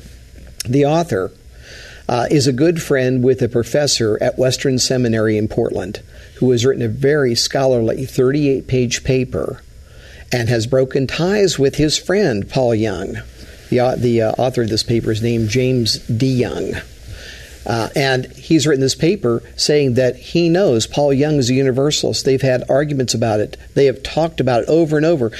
the 0.68 0.84
author 0.84 1.32
uh, 2.10 2.26
is 2.28 2.48
a 2.48 2.52
good 2.52 2.82
friend 2.82 3.22
with 3.22 3.40
a 3.40 3.48
professor 3.48 4.20
at 4.20 4.36
Western 4.36 4.80
Seminary 4.80 5.38
in 5.38 5.46
Portland 5.46 6.02
who 6.38 6.50
has 6.50 6.66
written 6.66 6.82
a 6.82 6.88
very 6.88 7.36
scholarly 7.36 8.04
38 8.04 8.66
page 8.66 9.04
paper 9.04 9.62
and 10.32 10.48
has 10.48 10.66
broken 10.66 11.06
ties 11.06 11.56
with 11.56 11.76
his 11.76 11.96
friend, 11.96 12.50
Paul 12.50 12.74
Young. 12.74 13.18
The, 13.68 13.94
the 13.96 14.22
uh, 14.22 14.32
author 14.32 14.62
of 14.62 14.70
this 14.70 14.82
paper 14.82 15.12
is 15.12 15.22
named 15.22 15.50
James 15.50 16.00
DeYoung. 16.08 16.82
Uh, 17.66 17.88
and 17.94 18.26
he's 18.32 18.66
written 18.66 18.80
this 18.80 18.94
paper 18.94 19.42
saying 19.56 19.94
that 19.94 20.16
he 20.16 20.48
knows 20.48 20.86
Paul 20.86 21.12
Young 21.12 21.36
is 21.36 21.50
a 21.50 21.54
universalist. 21.54 22.24
They've 22.24 22.40
had 22.40 22.68
arguments 22.70 23.14
about 23.14 23.40
it. 23.40 23.56
They 23.74 23.86
have 23.86 24.02
talked 24.02 24.40
about 24.40 24.62
it 24.62 24.68
over 24.68 24.96
and 24.96 25.04
over. 25.04 25.32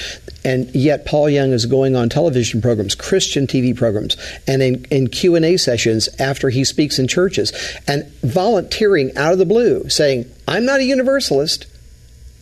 And 0.43 0.73
yet 0.75 1.05
Paul 1.05 1.29
Young 1.29 1.51
is 1.51 1.65
going 1.65 1.95
on 1.95 2.09
television 2.09 2.61
programs, 2.61 2.95
Christian 2.95 3.47
TV 3.47 3.75
programs, 3.75 4.17
and 4.47 4.61
in, 4.61 4.85
in 4.85 5.07
Q&A 5.07 5.57
sessions 5.57 6.09
after 6.19 6.49
he 6.49 6.63
speaks 6.63 6.99
in 6.99 7.07
churches 7.07 7.53
and 7.87 8.05
volunteering 8.23 9.15
out 9.17 9.33
of 9.33 9.39
the 9.39 9.45
blue 9.45 9.89
saying, 9.89 10.29
I'm 10.47 10.65
not 10.65 10.79
a 10.79 10.83
universalist. 10.83 11.67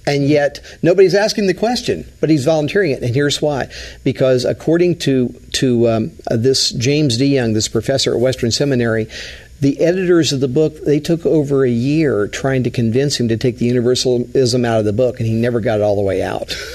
And 0.07 0.27
yet 0.27 0.59
nobody's 0.81 1.13
asking 1.13 1.47
the 1.47 1.53
question, 1.53 2.11
but 2.19 2.31
he's 2.31 2.43
volunteering 2.43 2.91
it. 2.91 3.03
And 3.03 3.13
here's 3.13 3.43
why: 3.43 3.69
because 4.03 4.43
according 4.43 4.97
to 4.99 5.29
to 5.53 5.87
um, 5.87 6.11
this 6.31 6.71
James 6.71 7.19
DeYoung, 7.19 7.53
this 7.53 7.67
professor 7.67 8.15
at 8.15 8.19
Western 8.19 8.49
Seminary, 8.49 9.07
the 9.61 9.79
editors 9.79 10.31
of 10.31 10.39
the 10.39 10.47
book 10.47 10.85
they 10.85 10.99
took 10.99 11.25
over 11.25 11.63
a 11.63 11.69
year 11.69 12.27
trying 12.27 12.63
to 12.63 12.69
convince 12.69 13.19
him 13.19 13.27
to 13.27 13.37
take 13.37 13.57
the 13.57 13.65
universalism 13.65 14.65
out 14.65 14.79
of 14.79 14.85
the 14.85 14.93
book, 14.93 15.19
and 15.19 15.27
he 15.27 15.33
never 15.33 15.59
got 15.59 15.79
it 15.79 15.83
all 15.83 15.95
the 15.95 16.01
way 16.01 16.21
out. 16.21 16.55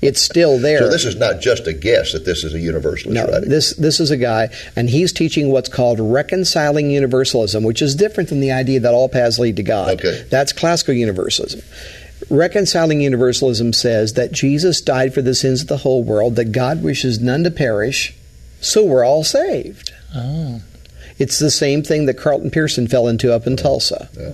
It's 0.00 0.22
still 0.22 0.58
there. 0.60 0.78
So 0.78 0.90
this 0.90 1.04
is 1.04 1.16
not 1.16 1.40
just 1.40 1.66
a 1.66 1.72
guess 1.72 2.12
that 2.12 2.24
this 2.24 2.44
is 2.44 2.54
a 2.54 2.58
universalist 2.60 3.14
no, 3.14 3.26
writing. 3.26 3.48
this 3.48 3.74
this 3.74 3.98
is 3.98 4.10
a 4.10 4.16
guy, 4.16 4.50
and 4.76 4.88
he's 4.88 5.12
teaching 5.12 5.50
what's 5.50 5.68
called 5.68 5.98
reconciling 5.98 6.90
universalism, 6.90 7.64
which 7.64 7.82
is 7.82 7.96
different 7.96 8.28
than 8.28 8.40
the 8.40 8.52
idea 8.52 8.78
that 8.80 8.94
all 8.94 9.08
paths 9.08 9.38
lead 9.38 9.56
to 9.56 9.62
God. 9.62 9.98
Okay. 9.98 10.24
That's 10.30 10.52
classical 10.52 10.94
universalism. 10.94 11.62
Reconciling 12.30 13.00
universalism 13.00 13.72
says 13.72 14.12
that 14.14 14.30
Jesus 14.30 14.80
died 14.80 15.14
for 15.14 15.22
the 15.22 15.34
sins 15.34 15.62
of 15.62 15.68
the 15.68 15.78
whole 15.78 16.04
world, 16.04 16.36
that 16.36 16.52
God 16.52 16.82
wishes 16.82 17.20
none 17.20 17.42
to 17.44 17.50
perish, 17.50 18.14
so 18.60 18.84
we're 18.84 19.04
all 19.04 19.24
saved. 19.24 19.92
Oh. 20.14 20.60
It's 21.18 21.38
the 21.38 21.50
same 21.50 21.82
thing 21.82 22.06
that 22.06 22.14
Carlton 22.14 22.50
Pearson 22.50 22.86
fell 22.86 23.08
into 23.08 23.32
up 23.32 23.46
in 23.46 23.56
Tulsa. 23.56 24.08
Yeah. 24.16 24.32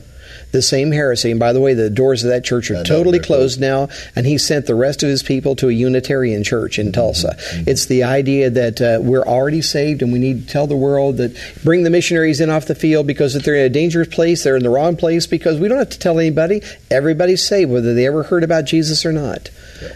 The 0.52 0.62
same 0.62 0.92
heresy. 0.92 1.32
And 1.32 1.40
by 1.40 1.52
the 1.52 1.60
way, 1.60 1.74
the 1.74 1.90
doors 1.90 2.22
of 2.22 2.30
that 2.30 2.44
church 2.44 2.70
are 2.70 2.84
totally 2.84 3.18
they're 3.18 3.26
closed 3.26 3.60
now, 3.60 3.88
and 4.14 4.24
he 4.24 4.38
sent 4.38 4.66
the 4.66 4.74
rest 4.74 5.02
of 5.02 5.08
his 5.08 5.22
people 5.22 5.56
to 5.56 5.68
a 5.68 5.72
Unitarian 5.72 6.44
church 6.44 6.78
in 6.78 6.92
Tulsa. 6.92 7.36
It's 7.66 7.86
the 7.86 8.04
idea 8.04 8.50
that 8.50 8.80
uh, 8.80 8.98
we're 9.02 9.24
already 9.24 9.62
saved 9.62 10.00
and 10.00 10.12
we 10.12 10.20
need 10.20 10.46
to 10.46 10.52
tell 10.52 10.68
the 10.68 10.76
world 10.76 11.16
that 11.16 11.36
bring 11.64 11.82
the 11.82 11.90
missionaries 11.90 12.40
in 12.40 12.50
off 12.50 12.66
the 12.66 12.76
field 12.76 13.06
because 13.06 13.34
if 13.34 13.44
they're 13.44 13.56
in 13.56 13.66
a 13.66 13.68
dangerous 13.68 14.08
place, 14.08 14.44
they're 14.44 14.56
in 14.56 14.62
the 14.62 14.70
wrong 14.70 14.96
place 14.96 15.26
because 15.26 15.58
we 15.58 15.66
don't 15.66 15.78
have 15.78 15.90
to 15.90 15.98
tell 15.98 16.20
anybody. 16.20 16.62
Everybody's 16.90 17.44
saved, 17.44 17.70
whether 17.70 17.92
they 17.92 18.06
ever 18.06 18.22
heard 18.22 18.44
about 18.44 18.64
Jesus 18.64 19.04
or 19.04 19.12
not. 19.12 19.50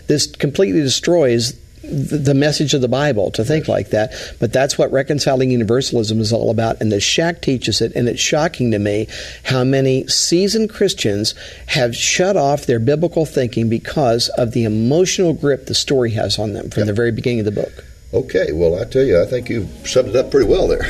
This 0.08 0.26
completely 0.26 0.80
destroys 0.80 1.56
the 1.82 2.34
message 2.34 2.74
of 2.74 2.80
the 2.80 2.88
Bible 2.88 3.30
to 3.32 3.44
think 3.44 3.68
like 3.68 3.90
that. 3.90 4.12
But 4.38 4.52
that's 4.52 4.78
what 4.78 4.92
reconciling 4.92 5.50
universalism 5.50 6.20
is 6.20 6.32
all 6.32 6.50
about. 6.50 6.80
And 6.80 6.92
the 6.92 7.00
Shack 7.00 7.42
teaches 7.42 7.80
it. 7.80 7.92
And 7.94 8.08
it's 8.08 8.20
shocking 8.20 8.70
to 8.72 8.78
me 8.78 9.08
how 9.44 9.64
many 9.64 10.06
seasoned 10.08 10.70
Christians 10.70 11.34
have 11.66 11.94
shut 11.94 12.36
off 12.36 12.66
their 12.66 12.78
biblical 12.78 13.26
thinking 13.26 13.68
because 13.68 14.28
of 14.30 14.52
the 14.52 14.64
emotional 14.64 15.32
grip 15.32 15.66
the 15.66 15.74
story 15.74 16.10
has 16.12 16.38
on 16.38 16.52
them 16.52 16.70
from 16.70 16.86
the 16.86 16.92
very 16.92 17.12
beginning 17.12 17.40
of 17.40 17.44
the 17.46 17.52
book. 17.52 17.84
Okay, 18.12 18.52
well, 18.52 18.80
I 18.80 18.84
tell 18.84 19.02
you, 19.02 19.20
I 19.20 19.26
think 19.26 19.50
you 19.50 19.68
summed 19.84 20.10
it 20.10 20.16
up 20.16 20.30
pretty 20.30 20.48
well 20.48 20.66
there. 20.66 20.80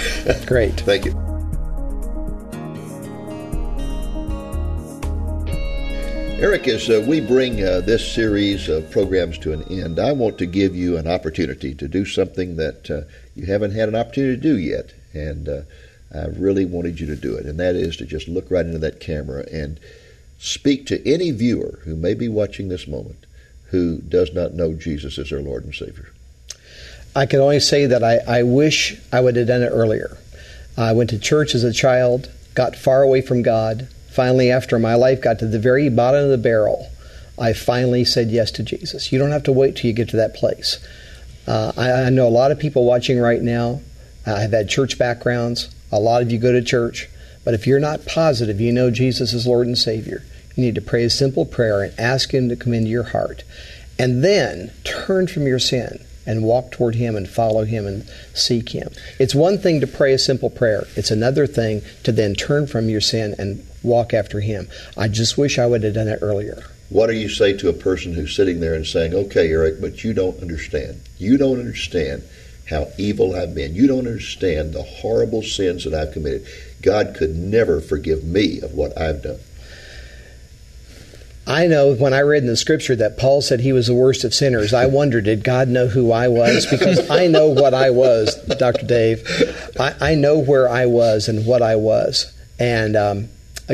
Great. 0.46 0.80
Thank 0.80 1.04
you. 1.04 1.37
Eric, 6.40 6.68
as 6.68 6.88
uh, 6.88 7.04
we 7.04 7.20
bring 7.20 7.64
uh, 7.64 7.80
this 7.80 8.14
series 8.14 8.68
of 8.68 8.88
programs 8.92 9.38
to 9.38 9.52
an 9.52 9.64
end, 9.64 9.98
I 9.98 10.12
want 10.12 10.38
to 10.38 10.46
give 10.46 10.76
you 10.76 10.96
an 10.96 11.08
opportunity 11.08 11.74
to 11.74 11.88
do 11.88 12.04
something 12.04 12.54
that 12.54 12.88
uh, 12.88 13.00
you 13.34 13.46
haven't 13.46 13.72
had 13.72 13.88
an 13.88 13.96
opportunity 13.96 14.36
to 14.36 14.40
do 14.40 14.56
yet. 14.56 14.92
And 15.12 15.48
uh, 15.48 15.62
I 16.14 16.26
really 16.26 16.64
wanted 16.64 17.00
you 17.00 17.08
to 17.08 17.16
do 17.16 17.34
it, 17.34 17.46
and 17.46 17.58
that 17.58 17.74
is 17.74 17.96
to 17.96 18.06
just 18.06 18.28
look 18.28 18.52
right 18.52 18.64
into 18.64 18.78
that 18.78 19.00
camera 19.00 19.46
and 19.50 19.80
speak 20.38 20.86
to 20.86 21.12
any 21.12 21.32
viewer 21.32 21.80
who 21.82 21.96
may 21.96 22.14
be 22.14 22.28
watching 22.28 22.68
this 22.68 22.86
moment 22.86 23.26
who 23.70 23.98
does 23.98 24.32
not 24.32 24.54
know 24.54 24.74
Jesus 24.74 25.18
as 25.18 25.30
their 25.30 25.42
Lord 25.42 25.64
and 25.64 25.74
Savior. 25.74 26.12
I 27.16 27.26
can 27.26 27.40
only 27.40 27.58
say 27.58 27.86
that 27.86 28.04
I, 28.04 28.18
I 28.18 28.44
wish 28.44 28.96
I 29.12 29.20
would 29.20 29.34
have 29.34 29.48
done 29.48 29.62
it 29.62 29.70
earlier. 29.70 30.16
I 30.76 30.92
went 30.92 31.10
to 31.10 31.18
church 31.18 31.56
as 31.56 31.64
a 31.64 31.72
child, 31.72 32.30
got 32.54 32.76
far 32.76 33.02
away 33.02 33.22
from 33.22 33.42
God. 33.42 33.88
Finally, 34.18 34.50
after 34.50 34.80
my 34.80 34.96
life 34.96 35.20
got 35.20 35.38
to 35.38 35.46
the 35.46 35.60
very 35.60 35.88
bottom 35.88 36.24
of 36.24 36.30
the 36.30 36.36
barrel, 36.36 36.90
I 37.38 37.52
finally 37.52 38.04
said 38.04 38.32
yes 38.32 38.50
to 38.50 38.64
Jesus. 38.64 39.12
You 39.12 39.18
don't 39.20 39.30
have 39.30 39.44
to 39.44 39.52
wait 39.52 39.76
till 39.76 39.86
you 39.86 39.92
get 39.92 40.08
to 40.08 40.16
that 40.16 40.34
place. 40.34 40.84
Uh, 41.46 41.70
I, 41.76 41.92
I 41.92 42.10
know 42.10 42.26
a 42.26 42.28
lot 42.28 42.50
of 42.50 42.58
people 42.58 42.84
watching 42.84 43.20
right 43.20 43.40
now 43.40 43.80
uh, 44.26 44.34
have 44.34 44.50
had 44.50 44.68
church 44.68 44.98
backgrounds. 44.98 45.72
A 45.92 46.00
lot 46.00 46.20
of 46.20 46.32
you 46.32 46.38
go 46.40 46.50
to 46.50 46.60
church. 46.60 47.08
But 47.44 47.54
if 47.54 47.64
you're 47.68 47.78
not 47.78 48.06
positive 48.06 48.60
you 48.60 48.72
know 48.72 48.90
Jesus 48.90 49.32
is 49.32 49.46
Lord 49.46 49.68
and 49.68 49.78
Savior, 49.78 50.24
you 50.56 50.64
need 50.64 50.74
to 50.74 50.80
pray 50.80 51.04
a 51.04 51.10
simple 51.10 51.46
prayer 51.46 51.84
and 51.84 51.94
ask 51.96 52.34
Him 52.34 52.48
to 52.48 52.56
come 52.56 52.74
into 52.74 52.90
your 52.90 53.04
heart. 53.04 53.44
And 54.00 54.24
then 54.24 54.72
turn 54.82 55.28
from 55.28 55.46
your 55.46 55.60
sin 55.60 56.04
and 56.28 56.44
walk 56.44 56.70
toward 56.70 56.94
Him 56.94 57.16
and 57.16 57.28
follow 57.28 57.64
Him 57.64 57.86
and 57.86 58.06
seek 58.34 58.68
Him. 58.68 58.92
It's 59.18 59.34
one 59.34 59.58
thing 59.58 59.80
to 59.80 59.86
pray 59.86 60.12
a 60.12 60.18
simple 60.18 60.50
prayer, 60.50 60.86
it's 60.94 61.10
another 61.10 61.46
thing 61.46 61.82
to 62.04 62.12
then 62.12 62.34
turn 62.34 62.68
from 62.68 62.88
your 62.88 63.00
sin 63.00 63.34
and 63.38 63.66
walk 63.82 64.14
after 64.14 64.40
Him. 64.40 64.68
I 64.96 65.08
just 65.08 65.38
wish 65.38 65.58
I 65.58 65.66
would 65.66 65.82
have 65.82 65.94
done 65.94 66.06
it 66.06 66.20
earlier. 66.22 66.62
What 66.90 67.08
do 67.08 67.14
you 67.14 67.28
say 67.28 67.54
to 67.54 67.68
a 67.68 67.74
person 67.74 68.14
who's 68.14 68.36
sitting 68.36 68.60
there 68.60 68.74
and 68.74 68.86
saying, 68.86 69.14
okay, 69.14 69.50
Eric, 69.50 69.80
but 69.80 70.04
you 70.04 70.14
don't 70.14 70.40
understand. 70.40 71.00
You 71.18 71.36
don't 71.36 71.60
understand 71.60 72.22
how 72.68 72.88
evil 72.98 73.34
I've 73.34 73.54
been. 73.54 73.74
You 73.74 73.86
don't 73.86 74.06
understand 74.06 74.72
the 74.72 74.82
horrible 74.82 75.42
sins 75.42 75.84
that 75.84 75.94
I've 75.94 76.12
committed. 76.12 76.46
God 76.82 77.14
could 77.16 77.34
never 77.34 77.80
forgive 77.80 78.24
me 78.24 78.60
of 78.60 78.72
what 78.74 78.96
I've 78.98 79.22
done. 79.22 79.40
I 81.48 81.66
know 81.66 81.94
when 81.94 82.12
I 82.12 82.20
read 82.20 82.42
in 82.42 82.46
the 82.46 82.56
scripture 82.56 82.94
that 82.96 83.16
Paul 83.16 83.40
said 83.40 83.60
he 83.60 83.72
was 83.72 83.86
the 83.86 83.94
worst 83.94 84.22
of 84.22 84.34
sinners, 84.34 84.74
I 84.74 84.84
wondered, 84.84 85.24
did 85.24 85.42
God 85.42 85.68
know 85.68 85.86
who 85.86 86.12
I 86.12 86.28
was? 86.28 86.66
Because 86.66 87.08
I 87.10 87.26
know 87.26 87.48
what 87.48 87.72
I 87.72 87.88
was, 87.88 88.34
Dr. 88.58 88.84
Dave. 88.84 89.26
I, 89.80 89.94
I 89.98 90.14
know 90.14 90.38
where 90.38 90.68
I 90.68 90.84
was 90.84 91.26
and 91.26 91.46
what 91.46 91.62
I 91.62 91.76
was. 91.76 92.30
And 92.58 92.96
um, 92.96 93.28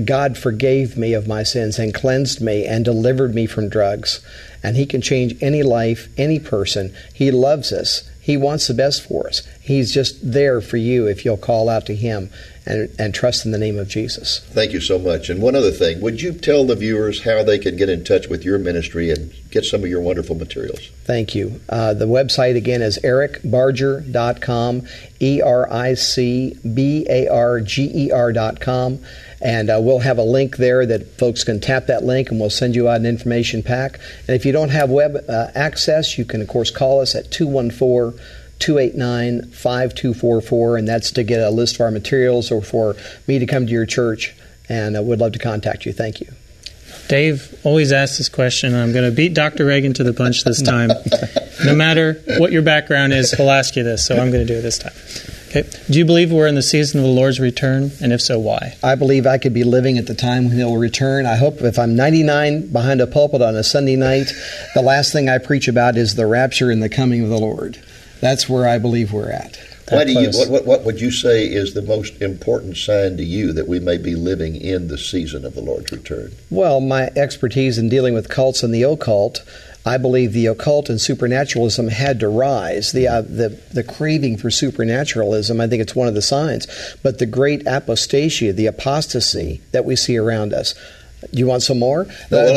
God 0.04 0.38
forgave 0.38 0.96
me 0.96 1.14
of 1.14 1.26
my 1.26 1.42
sins 1.42 1.80
and 1.80 1.92
cleansed 1.92 2.40
me 2.40 2.64
and 2.64 2.84
delivered 2.84 3.34
me 3.34 3.46
from 3.46 3.68
drugs. 3.68 4.24
And 4.62 4.76
He 4.76 4.86
can 4.86 5.00
change 5.00 5.34
any 5.42 5.64
life, 5.64 6.08
any 6.16 6.38
person. 6.38 6.94
He 7.12 7.32
loves 7.32 7.72
us. 7.72 8.08
He 8.20 8.36
wants 8.36 8.68
the 8.68 8.74
best 8.74 9.02
for 9.02 9.26
us. 9.26 9.42
He's 9.60 9.92
just 9.92 10.16
there 10.22 10.60
for 10.60 10.76
you 10.76 11.08
if 11.08 11.24
you'll 11.24 11.36
call 11.36 11.68
out 11.68 11.86
to 11.86 11.94
Him 11.96 12.30
and, 12.66 12.94
and 12.98 13.14
trust 13.14 13.44
in 13.44 13.52
the 13.52 13.58
name 13.58 13.78
of 13.78 13.88
Jesus. 13.88 14.40
Thank 14.50 14.72
you 14.72 14.80
so 14.80 14.98
much. 14.98 15.28
And 15.28 15.42
one 15.42 15.54
other 15.54 15.70
thing, 15.70 16.00
would 16.00 16.22
you 16.22 16.32
tell 16.32 16.64
the 16.64 16.76
viewers 16.76 17.24
how 17.24 17.42
they 17.42 17.58
can 17.58 17.76
get 17.76 17.88
in 17.88 18.04
touch 18.04 18.28
with 18.28 18.44
your 18.44 18.58
ministry 18.58 19.10
and 19.10 19.32
get 19.50 19.64
some 19.64 19.82
of 19.82 19.88
your 19.88 20.00
wonderful 20.00 20.34
materials? 20.34 20.88
Thank 21.04 21.34
you. 21.34 21.60
Uh, 21.68 21.94
the 21.94 22.06
website 22.06 22.56
again 22.56 22.82
is 22.82 22.98
ericbarger.com, 22.98 24.86
E 25.20 25.42
R 25.42 25.72
I 25.72 25.94
C 25.94 26.58
B 26.72 27.06
A 27.08 27.28
R 27.28 27.60
G 27.60 27.90
E 27.94 28.10
R.com. 28.10 29.00
And 29.42 29.68
uh, 29.68 29.78
we'll 29.82 29.98
have 29.98 30.16
a 30.16 30.22
link 30.22 30.56
there 30.56 30.86
that 30.86 31.18
folks 31.18 31.44
can 31.44 31.60
tap 31.60 31.86
that 31.88 32.02
link 32.02 32.30
and 32.30 32.40
we'll 32.40 32.48
send 32.48 32.74
you 32.74 32.88
out 32.88 32.96
an 32.96 33.06
information 33.06 33.62
pack. 33.62 34.00
And 34.26 34.34
if 34.34 34.46
you 34.46 34.52
don't 34.52 34.70
have 34.70 34.88
web 34.88 35.16
uh, 35.28 35.48
access, 35.54 36.16
you 36.16 36.24
can, 36.24 36.40
of 36.40 36.48
course, 36.48 36.70
call 36.70 37.00
us 37.00 37.14
at 37.14 37.30
214 37.30 38.18
289 38.58 39.50
5244, 39.50 40.76
and 40.76 40.88
that's 40.88 41.10
to 41.12 41.22
get 41.22 41.40
a 41.40 41.50
list 41.50 41.76
of 41.76 41.82
our 41.82 41.90
materials 41.90 42.50
or 42.50 42.62
for 42.62 42.96
me 43.26 43.38
to 43.38 43.46
come 43.46 43.66
to 43.66 43.72
your 43.72 43.86
church. 43.86 44.34
And 44.68 44.96
I 44.96 45.00
would 45.00 45.20
love 45.20 45.32
to 45.32 45.38
contact 45.38 45.84
you. 45.84 45.92
Thank 45.92 46.20
you. 46.20 46.32
Dave 47.08 47.54
always 47.64 47.92
asks 47.92 48.18
this 48.18 48.28
question. 48.28 48.72
and 48.72 48.82
I'm 48.82 48.92
going 48.92 49.08
to 49.08 49.14
beat 49.14 49.34
Dr. 49.34 49.66
Reagan 49.66 49.92
to 49.94 50.04
the 50.04 50.14
punch 50.14 50.44
this 50.44 50.62
time. 50.62 50.90
no 51.64 51.74
matter 51.74 52.22
what 52.38 52.50
your 52.50 52.62
background 52.62 53.12
is, 53.12 53.32
he'll 53.32 53.50
ask 53.50 53.76
you 53.76 53.82
this, 53.82 54.06
so 54.06 54.16
I'm 54.16 54.30
going 54.30 54.46
to 54.46 54.52
do 54.52 54.58
it 54.58 54.62
this 54.62 54.78
time. 54.78 54.94
Okay. 55.48 55.68
Do 55.88 55.98
you 55.98 56.04
believe 56.04 56.32
we're 56.32 56.48
in 56.48 56.56
the 56.56 56.62
season 56.62 56.98
of 56.98 57.06
the 57.06 57.12
Lord's 57.12 57.38
return? 57.38 57.92
And 58.00 58.12
if 58.12 58.20
so, 58.20 58.40
why? 58.40 58.76
I 58.82 58.96
believe 58.96 59.24
I 59.24 59.38
could 59.38 59.54
be 59.54 59.62
living 59.62 59.98
at 59.98 60.06
the 60.06 60.14
time 60.14 60.46
when 60.46 60.56
He'll 60.56 60.76
return. 60.76 61.26
I 61.26 61.36
hope 61.36 61.60
if 61.60 61.78
I'm 61.78 61.94
99 61.94 62.72
behind 62.72 63.00
a 63.00 63.06
pulpit 63.06 63.40
on 63.40 63.54
a 63.54 63.62
Sunday 63.62 63.94
night, 63.94 64.32
the 64.74 64.82
last 64.82 65.12
thing 65.12 65.28
I 65.28 65.38
preach 65.38 65.68
about 65.68 65.96
is 65.96 66.16
the 66.16 66.26
rapture 66.26 66.72
and 66.72 66.82
the 66.82 66.88
coming 66.88 67.22
of 67.22 67.28
the 67.28 67.38
Lord. 67.38 67.80
That's 68.24 68.48
where 68.48 68.66
I 68.66 68.78
believe 68.78 69.12
we're 69.12 69.30
at. 69.30 69.58
Why 69.90 70.04
do 70.04 70.12
you, 70.12 70.30
what, 70.30 70.48
what, 70.48 70.64
what 70.64 70.84
would 70.84 70.98
you 70.98 71.10
say 71.10 71.44
is 71.44 71.74
the 71.74 71.82
most 71.82 72.22
important 72.22 72.78
sign 72.78 73.18
to 73.18 73.22
you 73.22 73.52
that 73.52 73.68
we 73.68 73.78
may 73.80 73.98
be 73.98 74.14
living 74.14 74.56
in 74.56 74.88
the 74.88 74.96
season 74.96 75.44
of 75.44 75.54
the 75.54 75.60
Lord's 75.60 75.92
return? 75.92 76.32
Well, 76.48 76.80
my 76.80 77.10
expertise 77.16 77.76
in 77.76 77.90
dealing 77.90 78.14
with 78.14 78.30
cults 78.30 78.62
and 78.62 78.74
the 78.74 78.82
occult, 78.82 79.42
I 79.84 79.98
believe 79.98 80.32
the 80.32 80.46
occult 80.46 80.88
and 80.88 80.98
supernaturalism 80.98 81.88
had 81.88 82.18
to 82.20 82.28
rise. 82.28 82.92
The, 82.92 83.08
uh, 83.08 83.20
the, 83.20 83.60
the 83.72 83.84
craving 83.84 84.38
for 84.38 84.50
supernaturalism, 84.50 85.60
I 85.60 85.66
think 85.66 85.82
it's 85.82 85.94
one 85.94 86.08
of 86.08 86.14
the 86.14 86.22
signs. 86.22 86.66
But 87.02 87.18
the 87.18 87.26
great 87.26 87.66
apostasia, 87.66 88.56
the 88.56 88.68
apostasy 88.68 89.60
that 89.72 89.84
we 89.84 89.96
see 89.96 90.16
around 90.16 90.54
us. 90.54 90.74
You 91.32 91.46
want 91.46 91.62
some 91.62 91.78
more? 91.78 92.06
No, 92.30 92.36
well, 92.38 92.56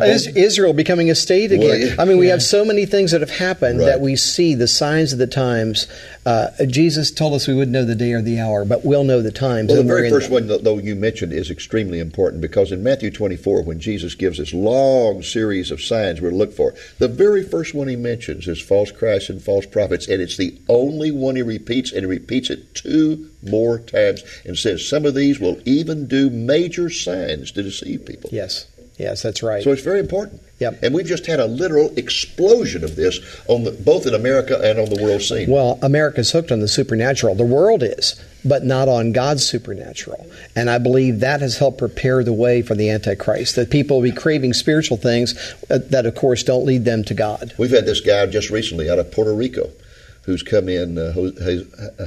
Uh, 0.00 0.04
I- 0.04 0.06
I- 0.06 0.10
is 0.10 0.26
Israel 0.28 0.72
becoming 0.72 1.10
a 1.10 1.14
state 1.14 1.50
Well, 1.50 1.60
again? 1.70 1.88
yeah. 1.88 1.94
I 1.98 2.04
mean, 2.04 2.18
we 2.18 2.26
Yeah. 2.26 2.32
have 2.32 2.42
so 2.42 2.64
many 2.64 2.84
things 2.86 3.10
that 3.12 3.20
have 3.20 3.30
happened 3.30 3.78
Right. 3.80 3.86
that 3.86 4.00
we 4.00 4.16
see 4.16 4.54
the 4.54 4.66
signs 4.68 5.12
of 5.12 5.18
the 5.18 5.26
times. 5.26 5.86
Uh, 6.28 6.50
Jesus 6.66 7.10
told 7.10 7.32
us 7.32 7.48
we 7.48 7.54
wouldn't 7.54 7.72
know 7.72 7.86
the 7.86 7.94
day 7.94 8.12
or 8.12 8.20
the 8.20 8.38
hour, 8.38 8.66
but 8.66 8.84
we'll 8.84 9.02
know 9.02 9.22
the 9.22 9.32
times. 9.32 9.68
Well, 9.68 9.78
the 9.78 9.88
very 9.88 10.10
first 10.10 10.30
one, 10.30 10.46
though 10.46 10.76
you 10.76 10.94
mentioned, 10.94 11.32
is 11.32 11.50
extremely 11.50 12.00
important 12.00 12.42
because 12.42 12.70
in 12.70 12.82
Matthew 12.82 13.10
24, 13.10 13.62
when 13.62 13.80
Jesus 13.80 14.14
gives 14.14 14.36
this 14.36 14.52
long 14.52 15.22
series 15.22 15.70
of 15.70 15.80
signs 15.80 16.20
we're 16.20 16.28
to 16.28 16.36
look 16.36 16.52
for, 16.52 16.74
the 16.98 17.08
very 17.08 17.42
first 17.42 17.72
one 17.72 17.88
he 17.88 17.96
mentions 17.96 18.46
is 18.46 18.60
false 18.60 18.92
Christs 18.92 19.30
and 19.30 19.42
false 19.42 19.64
prophets, 19.64 20.06
and 20.06 20.20
it's 20.20 20.36
the 20.36 20.60
only 20.68 21.10
one 21.10 21.36
he 21.36 21.40
repeats, 21.40 21.92
and 21.92 22.00
he 22.00 22.06
repeats 22.06 22.50
it 22.50 22.74
two 22.74 23.30
more 23.42 23.78
times 23.78 24.22
and 24.44 24.58
says 24.58 24.86
some 24.86 25.06
of 25.06 25.14
these 25.14 25.40
will 25.40 25.58
even 25.64 26.06
do 26.06 26.28
major 26.28 26.90
signs 26.90 27.52
to 27.52 27.62
deceive 27.62 28.04
people. 28.04 28.28
Yes. 28.30 28.66
Yes, 28.98 29.22
that's 29.22 29.44
right. 29.44 29.62
So 29.62 29.70
it's 29.70 29.82
very 29.82 30.00
important. 30.00 30.42
Yep. 30.58 30.80
And 30.82 30.92
we've 30.92 31.06
just 31.06 31.26
had 31.26 31.38
a 31.38 31.46
literal 31.46 31.96
explosion 31.96 32.82
of 32.82 32.96
this 32.96 33.20
on 33.46 33.62
the, 33.62 33.70
both 33.70 34.06
in 34.06 34.14
America 34.14 34.60
and 34.60 34.80
on 34.80 34.90
the 34.92 35.00
world 35.00 35.22
scene. 35.22 35.48
Well, 35.48 35.78
America's 35.82 36.32
hooked 36.32 36.50
on 36.50 36.58
the 36.58 36.66
supernatural. 36.66 37.36
The 37.36 37.44
world 37.44 37.84
is, 37.84 38.20
but 38.44 38.64
not 38.64 38.88
on 38.88 39.12
God's 39.12 39.46
supernatural. 39.46 40.26
And 40.56 40.68
I 40.68 40.78
believe 40.78 41.20
that 41.20 41.40
has 41.42 41.58
helped 41.58 41.78
prepare 41.78 42.24
the 42.24 42.32
way 42.32 42.60
for 42.60 42.74
the 42.74 42.90
Antichrist, 42.90 43.54
that 43.54 43.70
people 43.70 43.98
will 43.98 44.10
be 44.10 44.16
craving 44.16 44.52
spiritual 44.52 44.96
things 44.96 45.54
uh, 45.70 45.78
that, 45.90 46.04
of 46.04 46.16
course, 46.16 46.42
don't 46.42 46.66
lead 46.66 46.84
them 46.84 47.04
to 47.04 47.14
God. 47.14 47.54
We've 47.56 47.70
had 47.70 47.86
this 47.86 48.00
guy 48.00 48.26
just 48.26 48.50
recently 48.50 48.90
out 48.90 48.98
of 48.98 49.12
Puerto 49.12 49.32
Rico 49.32 49.70
who's 50.28 50.42
come 50.42 50.68
in, 50.68 50.98
uh, 50.98 51.14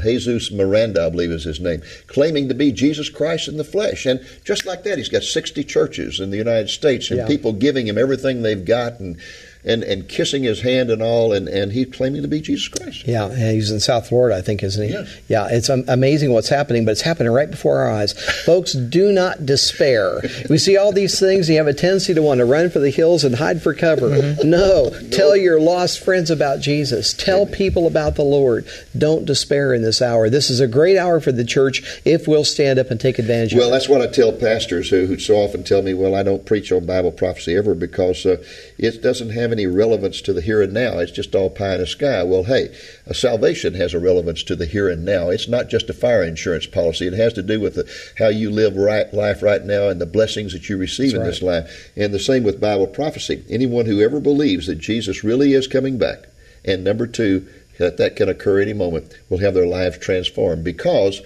Jesus 0.03 0.51
Miranda, 0.51 1.07
I 1.07 1.09
believe 1.09 1.31
is 1.31 1.43
his 1.43 1.59
name, 1.59 1.81
claiming 2.05 2.47
to 2.49 2.53
be 2.53 2.71
Jesus 2.71 3.09
Christ 3.09 3.47
in 3.47 3.57
the 3.57 3.63
flesh. 3.63 4.05
And 4.05 4.23
just 4.45 4.63
like 4.67 4.83
that, 4.83 4.99
he's 4.99 5.09
got 5.09 5.23
60 5.23 5.63
churches 5.63 6.19
in 6.19 6.29
the 6.29 6.37
United 6.37 6.69
States 6.69 7.09
and 7.09 7.17
Yeah. 7.21 7.27
people 7.27 7.51
giving 7.51 7.87
him 7.87 7.97
everything 7.97 8.43
they've 8.43 8.63
got 8.63 8.99
and, 8.99 9.17
and, 9.63 9.83
and 9.83 10.07
kissing 10.09 10.43
his 10.43 10.61
hand 10.61 10.89
and 10.89 11.01
all, 11.01 11.33
and, 11.33 11.47
and 11.47 11.71
he's 11.71 11.93
claiming 11.93 12.21
to 12.21 12.27
be 12.27 12.41
Jesus 12.41 12.67
Christ. 12.67 13.07
Yeah, 13.07 13.25
and 13.25 13.51
he's 13.51 13.71
in 13.71 13.79
South 13.79 14.09
Florida, 14.09 14.37
I 14.37 14.41
think, 14.41 14.63
isn't 14.63 14.83
he? 14.87 14.93
Yes. 14.93 15.19
Yeah, 15.27 15.47
it's 15.49 15.69
amazing 15.69 16.33
what's 16.33 16.49
happening, 16.49 16.85
but 16.85 16.91
it's 16.91 17.01
happening 17.01 17.31
right 17.31 17.49
before 17.49 17.79
our 17.79 17.91
eyes. 17.91 18.13
Folks, 18.45 18.73
do 18.73 19.11
not 19.11 19.45
despair. 19.45 20.21
We 20.49 20.57
see 20.57 20.77
all 20.77 20.91
these 20.91 21.19
things, 21.19 21.47
and 21.47 21.53
you 21.53 21.57
have 21.57 21.67
a 21.67 21.73
tendency 21.73 22.13
to 22.13 22.21
want 22.21 22.39
to 22.39 22.45
run 22.45 22.69
for 22.69 22.79
the 22.79 22.89
hills 22.89 23.23
and 23.23 23.35
hide 23.35 23.61
for 23.61 23.73
cover. 23.73 24.09
Mm-hmm. 24.09 24.49
No, 24.49 24.91
tell 25.11 25.35
your 25.35 25.59
lost 25.59 26.03
friends 26.03 26.31
about 26.31 26.59
Jesus. 26.59 27.13
Tell 27.13 27.45
people 27.45 27.87
about 27.87 28.15
the 28.15 28.23
Lord. 28.23 28.67
Don't 28.97 29.25
despair 29.25 29.73
in 29.73 29.81
this 29.81 30.01
hour. 30.01 30.29
This 30.29 30.49
is 30.49 30.59
a 30.59 30.67
great 30.67 30.97
hour 30.97 31.19
for 31.19 31.31
the 31.31 31.45
church 31.45 32.01
if 32.05 32.27
we'll 32.27 32.43
stand 32.43 32.79
up 32.79 32.89
and 32.89 32.99
take 32.99 33.19
advantage 33.19 33.53
Well, 33.53 33.63
of 33.63 33.67
it. 33.67 33.71
Well, 33.71 33.79
that's 33.79 33.89
what 33.89 34.01
I 34.01 34.07
tell 34.07 34.31
pastors 34.31 34.89
who, 34.89 35.05
who 35.05 35.19
so 35.19 35.35
often 35.35 35.63
tell 35.63 35.81
me, 35.81 35.93
well, 35.93 36.15
I 36.15 36.23
don't 36.23 36.45
preach 36.45 36.71
on 36.71 36.85
Bible 36.85 37.11
prophecy 37.11 37.55
ever 37.55 37.75
because 37.75 38.25
uh, 38.25 38.43
it 38.77 39.01
doesn't 39.01 39.29
have 39.29 39.50
any 39.51 39.67
relevance 39.67 40.21
to 40.21 40.33
the 40.33 40.41
here 40.41 40.61
and 40.61 40.73
now. 40.73 40.99
It's 40.99 41.11
just 41.11 41.35
all 41.35 41.49
pie 41.49 41.75
in 41.75 41.81
the 41.81 41.87
sky. 41.87 42.23
Well, 42.23 42.43
hey, 42.43 42.75
a 43.05 43.13
salvation 43.13 43.73
has 43.75 43.93
a 43.93 43.99
relevance 43.99 44.43
to 44.43 44.55
the 44.55 44.65
here 44.65 44.89
and 44.89 45.05
now. 45.05 45.29
It's 45.29 45.47
not 45.47 45.69
just 45.69 45.89
a 45.89 45.93
fire 45.93 46.23
insurance 46.23 46.65
policy. 46.65 47.07
It 47.07 47.13
has 47.13 47.33
to 47.33 47.43
do 47.43 47.59
with 47.59 47.75
the, 47.75 47.91
how 48.17 48.29
you 48.29 48.49
live 48.49 48.75
right, 48.75 49.11
life 49.13 49.41
right 49.41 49.63
now 49.63 49.89
and 49.89 49.99
the 49.99 50.05
blessings 50.05 50.53
that 50.53 50.69
you 50.69 50.77
receive 50.77 51.11
That's 51.11 51.21
in 51.21 51.27
this 51.27 51.41
life. 51.41 51.91
And 51.95 52.13
the 52.13 52.19
same 52.19 52.43
with 52.43 52.61
Bible 52.61 52.87
prophecy. 52.87 53.43
Anyone 53.49 53.85
who 53.85 54.01
ever 54.01 54.19
believes 54.19 54.67
that 54.67 54.79
Jesus 54.79 55.23
really 55.23 55.53
is 55.53 55.67
coming 55.67 55.97
back, 55.97 56.27
and 56.63 56.83
number 56.83 57.07
two, 57.07 57.47
that 57.77 57.97
that 57.97 58.15
can 58.15 58.29
occur 58.29 58.61
any 58.61 58.73
moment, 58.73 59.13
will 59.29 59.39
have 59.39 59.53
their 59.53 59.65
lives 59.65 59.97
transformed 59.97 60.63
because 60.63 61.21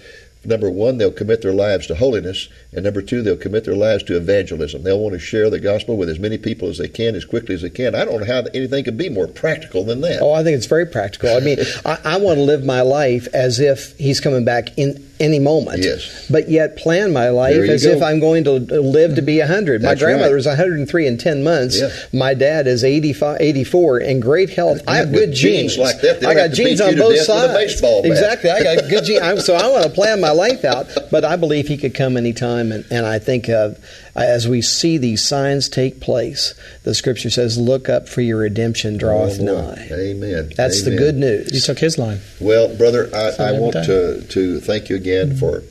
number 0.46 0.70
one, 0.70 0.98
they'll 0.98 1.10
commit 1.10 1.42
their 1.42 1.52
lives 1.52 1.86
to 1.88 1.94
holiness, 1.94 2.48
and 2.76 2.84
number 2.84 3.00
two, 3.00 3.22
they'll 3.22 3.38
commit 3.38 3.64
their 3.64 3.74
lives 3.74 4.02
to 4.04 4.18
evangelism. 4.18 4.82
They'll 4.82 5.00
want 5.00 5.14
to 5.14 5.18
share 5.18 5.48
the 5.48 5.58
gospel 5.58 5.96
with 5.96 6.10
as 6.10 6.18
many 6.18 6.36
people 6.36 6.68
as 6.68 6.76
they 6.76 6.88
can, 6.88 7.14
as 7.14 7.24
quickly 7.24 7.54
as 7.54 7.62
they 7.62 7.70
can. 7.70 7.94
I 7.94 8.04
don't 8.04 8.20
know 8.20 8.26
how 8.26 8.44
anything 8.52 8.84
could 8.84 8.98
be 8.98 9.08
more 9.08 9.26
practical 9.26 9.82
than 9.82 10.02
that. 10.02 10.20
Oh, 10.20 10.32
I 10.32 10.44
think 10.44 10.58
it's 10.58 10.66
very 10.66 10.84
practical. 10.84 11.34
I 11.34 11.40
mean, 11.40 11.58
I, 11.86 11.98
I 12.04 12.16
want 12.18 12.36
to 12.36 12.42
live 12.42 12.66
my 12.66 12.82
life 12.82 13.28
as 13.32 13.60
if 13.60 13.96
he's 13.96 14.20
coming 14.20 14.44
back 14.44 14.76
in 14.76 15.06
any 15.18 15.38
moment. 15.38 15.82
Yes. 15.82 16.26
But 16.30 16.50
yet 16.50 16.76
plan 16.76 17.12
my 17.12 17.30
life 17.30 17.56
as 17.56 17.84
go. 17.84 17.90
if 17.90 18.02
I'm 18.02 18.20
going 18.20 18.44
to 18.44 18.52
live 18.52 19.16
to 19.16 19.22
be 19.22 19.38
100. 19.38 19.82
My 19.82 19.94
grandmother 19.94 20.34
right. 20.34 20.38
is 20.38 20.46
103 20.46 21.06
in 21.06 21.18
10 21.18 21.44
months. 21.44 21.80
Yeah. 21.80 21.88
My 22.12 22.34
dad 22.34 22.66
is 22.66 22.84
85, 22.84 23.40
84 23.40 24.00
in 24.00 24.20
great 24.20 24.50
health. 24.50 24.80
I 24.86 24.96
have 24.96 25.12
good 25.12 25.32
genes 25.32 25.78
like 25.78 26.00
that, 26.02 26.24
I 26.24 26.34
got 26.34 26.52
genes 26.52 26.80
on 26.80 26.96
both 26.96 26.98
death 26.98 27.10
with 27.10 27.20
a 27.20 27.24
sides. 27.24 27.52
baseball. 27.54 28.04
Exactly. 28.04 28.50
I 28.50 28.62
got 28.62 28.88
good 28.88 29.04
genes. 29.04 29.44
So 29.44 29.54
I 29.54 29.68
want 29.68 29.84
to 29.84 29.90
plan 29.90 30.20
my 30.20 30.30
life 30.30 30.64
out, 30.64 30.86
but 31.10 31.24
I 31.24 31.36
believe 31.36 31.68
he 31.68 31.76
could 31.76 31.94
come 31.94 32.16
anytime. 32.16 32.65
And, 32.72 32.84
and 32.90 33.06
I 33.06 33.18
think 33.18 33.48
of, 33.48 33.78
as 34.14 34.48
we 34.48 34.62
see 34.62 34.98
these 34.98 35.24
signs 35.24 35.68
take 35.68 36.00
place, 36.00 36.54
the 36.84 36.94
scripture 36.94 37.30
says, 37.30 37.58
Look 37.58 37.88
up 37.88 38.08
for 38.08 38.20
your 38.20 38.38
redemption 38.38 38.96
draweth 38.96 39.40
Oh, 39.40 39.44
nigh. 39.44 39.88
Amen. 39.92 40.52
That's 40.56 40.82
the 40.82 40.96
good 40.96 41.16
news. 41.16 41.52
You 41.52 41.60
took 41.60 41.78
his 41.78 41.98
line. 41.98 42.20
Well, 42.40 42.74
brother, 42.76 43.10
I, 43.14 43.50
I 43.50 43.52
want 43.58 43.74
time. 43.74 43.84
to, 43.86 44.22
to 44.28 44.60
thank 44.60 44.88
you 44.88 44.96
again 44.96 45.36
for 45.36 45.62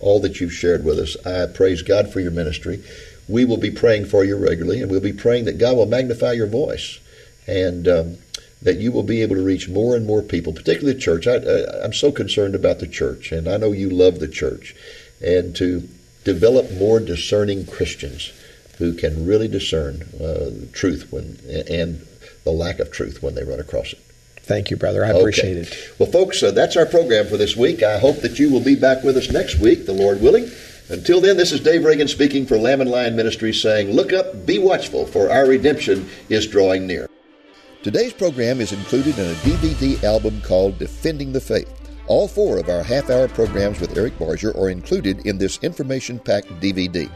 all 0.00 0.20
that 0.20 0.40
you've 0.40 0.52
shared 0.52 0.84
with 0.84 0.98
us. 0.98 1.16
I 1.26 1.46
praise 1.46 1.82
God 1.82 2.12
for 2.12 2.20
your 2.20 2.30
ministry. 2.30 2.82
We 3.28 3.44
will 3.44 3.56
be 3.56 3.70
praying 3.70 4.06
for 4.06 4.22
you 4.24 4.36
regularly, 4.36 4.82
and 4.82 4.90
we'll 4.90 5.00
be 5.00 5.14
praying 5.14 5.46
that 5.46 5.56
God 5.56 5.76
will 5.76 5.86
magnify 5.86 6.32
your 6.32 6.46
voice 6.46 6.98
and 7.46 7.88
um, 7.88 8.18
that 8.60 8.78
you 8.78 8.92
will 8.92 9.02
be 9.02 9.22
able 9.22 9.36
to 9.36 9.42
reach 9.42 9.68
more 9.68 9.96
and 9.96 10.06
more 10.06 10.22
people, 10.22 10.52
particularly 10.52 10.94
the 10.94 11.00
church. 11.00 11.26
I, 11.26 11.36
I, 11.36 11.84
I'm 11.84 11.92
so 11.92 12.12
concerned 12.12 12.54
about 12.54 12.80
the 12.80 12.86
church, 12.86 13.32
and 13.32 13.48
I 13.48 13.56
know 13.56 13.72
you 13.72 13.90
love 13.90 14.20
the 14.20 14.28
church, 14.28 14.74
and 15.22 15.54
to 15.56 15.88
develop 16.24 16.70
more 16.72 17.00
discerning 17.00 17.66
Christians 17.66 18.32
who 18.78 18.92
can 18.94 19.26
really 19.26 19.48
discern 19.48 20.02
uh, 20.16 20.50
the 20.50 20.68
truth 20.72 21.08
when 21.12 21.38
and 21.68 22.04
the 22.44 22.50
lack 22.50 22.78
of 22.80 22.90
truth 22.90 23.22
when 23.22 23.34
they 23.34 23.44
run 23.44 23.60
across 23.60 23.92
it. 23.92 23.98
Thank 24.42 24.70
you, 24.70 24.76
brother. 24.76 25.04
I 25.04 25.10
Okay. 25.10 25.20
appreciate 25.20 25.56
it. 25.56 25.74
Well, 25.98 26.10
folks, 26.10 26.42
uh, 26.42 26.50
that's 26.50 26.76
our 26.76 26.84
program 26.86 27.26
for 27.26 27.36
this 27.38 27.56
week. 27.56 27.82
I 27.82 27.98
hope 27.98 28.20
that 28.20 28.38
you 28.38 28.50
will 28.50 28.60
be 28.60 28.74
back 28.74 29.02
with 29.02 29.16
us 29.16 29.30
next 29.30 29.58
week, 29.58 29.86
the 29.86 29.92
Lord 29.94 30.20
willing. 30.20 30.50
Until 30.90 31.22
then, 31.22 31.38
this 31.38 31.50
is 31.52 31.60
Dave 31.60 31.82
Reagan 31.84 32.08
speaking 32.08 32.44
for 32.44 32.58
Lamb 32.58 32.82
and 32.82 32.90
Lion 32.90 33.16
Ministries 33.16 33.62
saying, 33.62 33.90
Look 33.92 34.12
up, 34.12 34.44
be 34.44 34.58
watchful, 34.58 35.06
for 35.06 35.30
our 35.30 35.46
redemption 35.46 36.06
is 36.28 36.46
drawing 36.46 36.86
near. 36.86 37.08
Today's 37.82 38.12
program 38.12 38.60
is 38.60 38.72
included 38.72 39.18
in 39.18 39.24
a 39.30 39.34
DVD 39.36 40.02
album 40.04 40.42
called 40.42 40.78
Defending 40.78 41.32
the 41.32 41.40
Faith. 41.40 41.70
All 42.06 42.28
four 42.28 42.58
of 42.58 42.68
our 42.68 42.82
half 42.82 43.08
hour 43.08 43.28
programs 43.28 43.80
with 43.80 43.96
Eric 43.96 44.18
Barger 44.18 44.54
are 44.58 44.68
included 44.68 45.26
in 45.26 45.38
this 45.38 45.58
information 45.62 46.18
packed 46.18 46.48
DVD. 46.60 47.10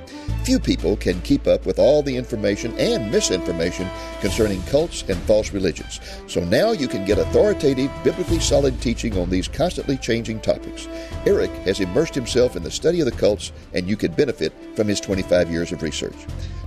Few 0.45 0.59
people 0.59 0.97
can 0.97 1.21
keep 1.21 1.47
up 1.47 1.67
with 1.67 1.79
all 1.79 2.03
the 2.03 2.17
information 2.17 2.73
and 2.79 3.11
misinformation 3.11 3.87
concerning 4.23 4.63
cults 4.63 5.03
and 5.03 5.19
false 5.25 5.53
religions. 5.53 6.01
So 6.27 6.43
now 6.43 6.73
you 6.73 6.89
can 6.89 7.05
get 7.05 7.19
authoritative, 7.19 7.91
biblically 8.03 8.41
solid 8.41 8.81
teaching 8.81 9.19
on 9.19 9.29
these 9.29 9.47
constantly 9.47 9.99
changing 9.99 10.41
topics. 10.41 10.89
Eric 11.27 11.51
has 11.67 11.81
immersed 11.81 12.15
himself 12.15 12.57
in 12.57 12.63
the 12.63 12.71
study 12.71 13.01
of 13.01 13.07
the 13.07 13.13
cults, 13.13 13.53
and 13.75 13.87
you 13.87 13.97
could 13.97 14.17
benefit 14.17 14.55
from 14.75 14.89
his 14.89 15.01
25 15.01 15.51
years 15.51 15.71
of 15.71 15.83
research. 15.83 16.17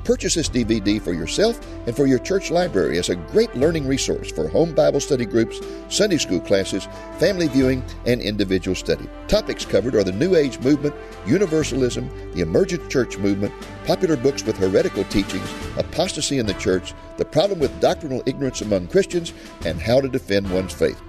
Purchase 0.04 0.34
this 0.34 0.50
DVD 0.50 1.00
for 1.00 1.14
yourself 1.14 1.60
and 1.86 1.96
for 1.96 2.08
your 2.08 2.20
church 2.20 2.50
library 2.50 2.98
as 2.98 3.10
a 3.10 3.16
great 3.16 3.54
learning 3.56 3.88
resource 3.88 4.32
for 4.32 4.48
home 4.48 4.74
Bible 4.74 5.00
study 5.00 5.26
groups, 5.26 5.62
Sunday 5.90 6.18
school 6.18 6.40
classes, 6.40 6.88
family 7.20 7.48
viewing, 7.48 7.84
and 8.06 8.20
individual 8.20 8.76
study. 8.76 9.08
Topics 9.28 9.66
covered 9.66 9.94
are 9.94 10.04
the 10.04 10.12
New 10.12 10.36
Age 10.36 10.60
movement, 10.60 10.96
universalism, 11.28 12.10
the 12.34 12.42
emergent 12.42 12.90
church 12.90 13.18
movement, 13.20 13.54
popular 13.86 14.18
books 14.18 14.44
with 14.44 14.58
heretical 14.58 15.04
teachings, 15.06 15.48
apostasy 15.78 16.40
in 16.40 16.48
the 16.48 16.54
church, 16.56 16.94
the 17.18 17.26
problem 17.26 17.60
with 17.60 17.80
doctrinal 17.80 18.24
ignorance 18.26 18.62
among 18.62 18.88
Christians, 18.88 19.34
and 19.66 19.80
how 19.80 20.02
to 20.02 20.10
defend 20.10 20.52
one's 20.52 20.74
faith. 20.74 21.00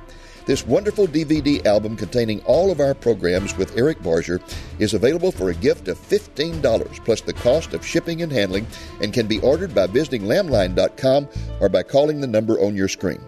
This 0.44 0.66
wonderful 0.66 1.06
DVD 1.06 1.64
album 1.66 1.96
containing 1.96 2.40
all 2.40 2.72
of 2.72 2.80
our 2.80 2.94
programs 2.94 3.56
with 3.56 3.76
Eric 3.78 4.02
Barger 4.02 4.40
is 4.80 4.92
available 4.92 5.30
for 5.30 5.50
a 5.50 5.54
gift 5.54 5.86
of 5.86 5.96
$15 5.96 7.04
plus 7.04 7.20
the 7.20 7.32
cost 7.32 7.74
of 7.74 7.86
shipping 7.86 8.22
and 8.22 8.32
handling 8.32 8.66
and 9.00 9.12
can 9.12 9.28
be 9.28 9.38
ordered 9.38 9.72
by 9.72 9.86
visiting 9.86 10.22
lamblion.com 10.22 11.28
or 11.60 11.68
by 11.68 11.84
calling 11.84 12.20
the 12.20 12.26
number 12.26 12.60
on 12.60 12.74
your 12.74 12.88
screen. 12.88 13.20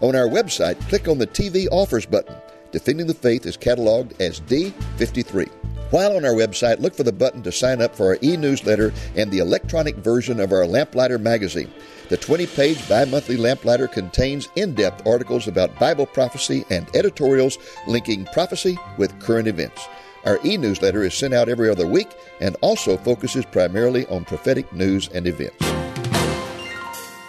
On 0.00 0.14
our 0.14 0.28
website, 0.28 0.80
click 0.88 1.08
on 1.08 1.18
the 1.18 1.26
TV 1.26 1.66
offers 1.72 2.06
button. 2.06 2.36
Defending 2.70 3.08
the 3.08 3.14
Faith 3.14 3.46
is 3.46 3.56
cataloged 3.56 4.20
as 4.20 4.40
D53. 4.42 5.50
While 5.90 6.16
on 6.16 6.24
our 6.24 6.34
website, 6.34 6.78
look 6.78 6.94
for 6.94 7.02
the 7.02 7.12
button 7.12 7.42
to 7.42 7.50
sign 7.50 7.82
up 7.82 7.96
for 7.96 8.06
our 8.06 8.18
e 8.22 8.36
newsletter 8.36 8.92
and 9.16 9.28
the 9.28 9.40
electronic 9.40 9.96
version 9.96 10.38
of 10.38 10.52
our 10.52 10.64
Lamplighter 10.64 11.18
magazine. 11.18 11.72
The 12.10 12.16
20 12.16 12.48
page 12.48 12.88
bi 12.88 13.04
monthly 13.04 13.36
Lamplighter 13.36 13.86
contains 13.86 14.48
in 14.56 14.74
depth 14.74 15.06
articles 15.06 15.46
about 15.46 15.78
Bible 15.78 16.06
prophecy 16.06 16.64
and 16.68 16.88
editorials 16.96 17.56
linking 17.86 18.24
prophecy 18.32 18.76
with 18.98 19.16
current 19.20 19.46
events. 19.46 19.86
Our 20.24 20.40
e 20.44 20.56
newsletter 20.56 21.04
is 21.04 21.14
sent 21.14 21.34
out 21.34 21.48
every 21.48 21.70
other 21.70 21.86
week 21.86 22.08
and 22.40 22.56
also 22.62 22.96
focuses 22.96 23.44
primarily 23.44 24.06
on 24.06 24.24
prophetic 24.24 24.72
news 24.72 25.08
and 25.14 25.28
events. 25.28 25.64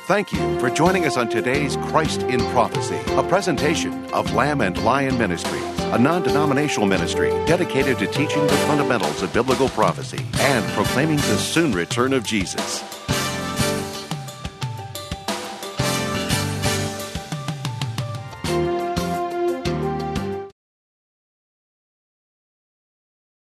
Thank 0.08 0.34
you 0.34 0.60
for 0.60 0.72
joining 0.72 1.06
us 1.06 1.16
on 1.16 1.30
today's 1.30 1.78
Christ 1.78 2.24
in 2.24 2.40
Prophecy, 2.50 3.00
a 3.10 3.22
presentation 3.22 4.12
of 4.14 4.34
Lamb 4.34 4.62
and 4.62 4.84
Lion 4.84 5.16
Ministries, 5.16 5.64
a 5.94 6.00
non 6.00 6.24
denominational 6.24 6.88
ministry 6.88 7.30
dedicated 7.46 8.00
to 8.00 8.08
teaching 8.08 8.48
the 8.48 8.58
fundamentals 8.66 9.22
of 9.22 9.32
biblical 9.32 9.70
prophecy 9.70 10.26
and 10.40 10.66
proclaiming 10.74 11.18
the 11.18 11.38
soon 11.38 11.72
return 11.72 12.14
of 12.14 12.26
Jesus. 12.26 13.01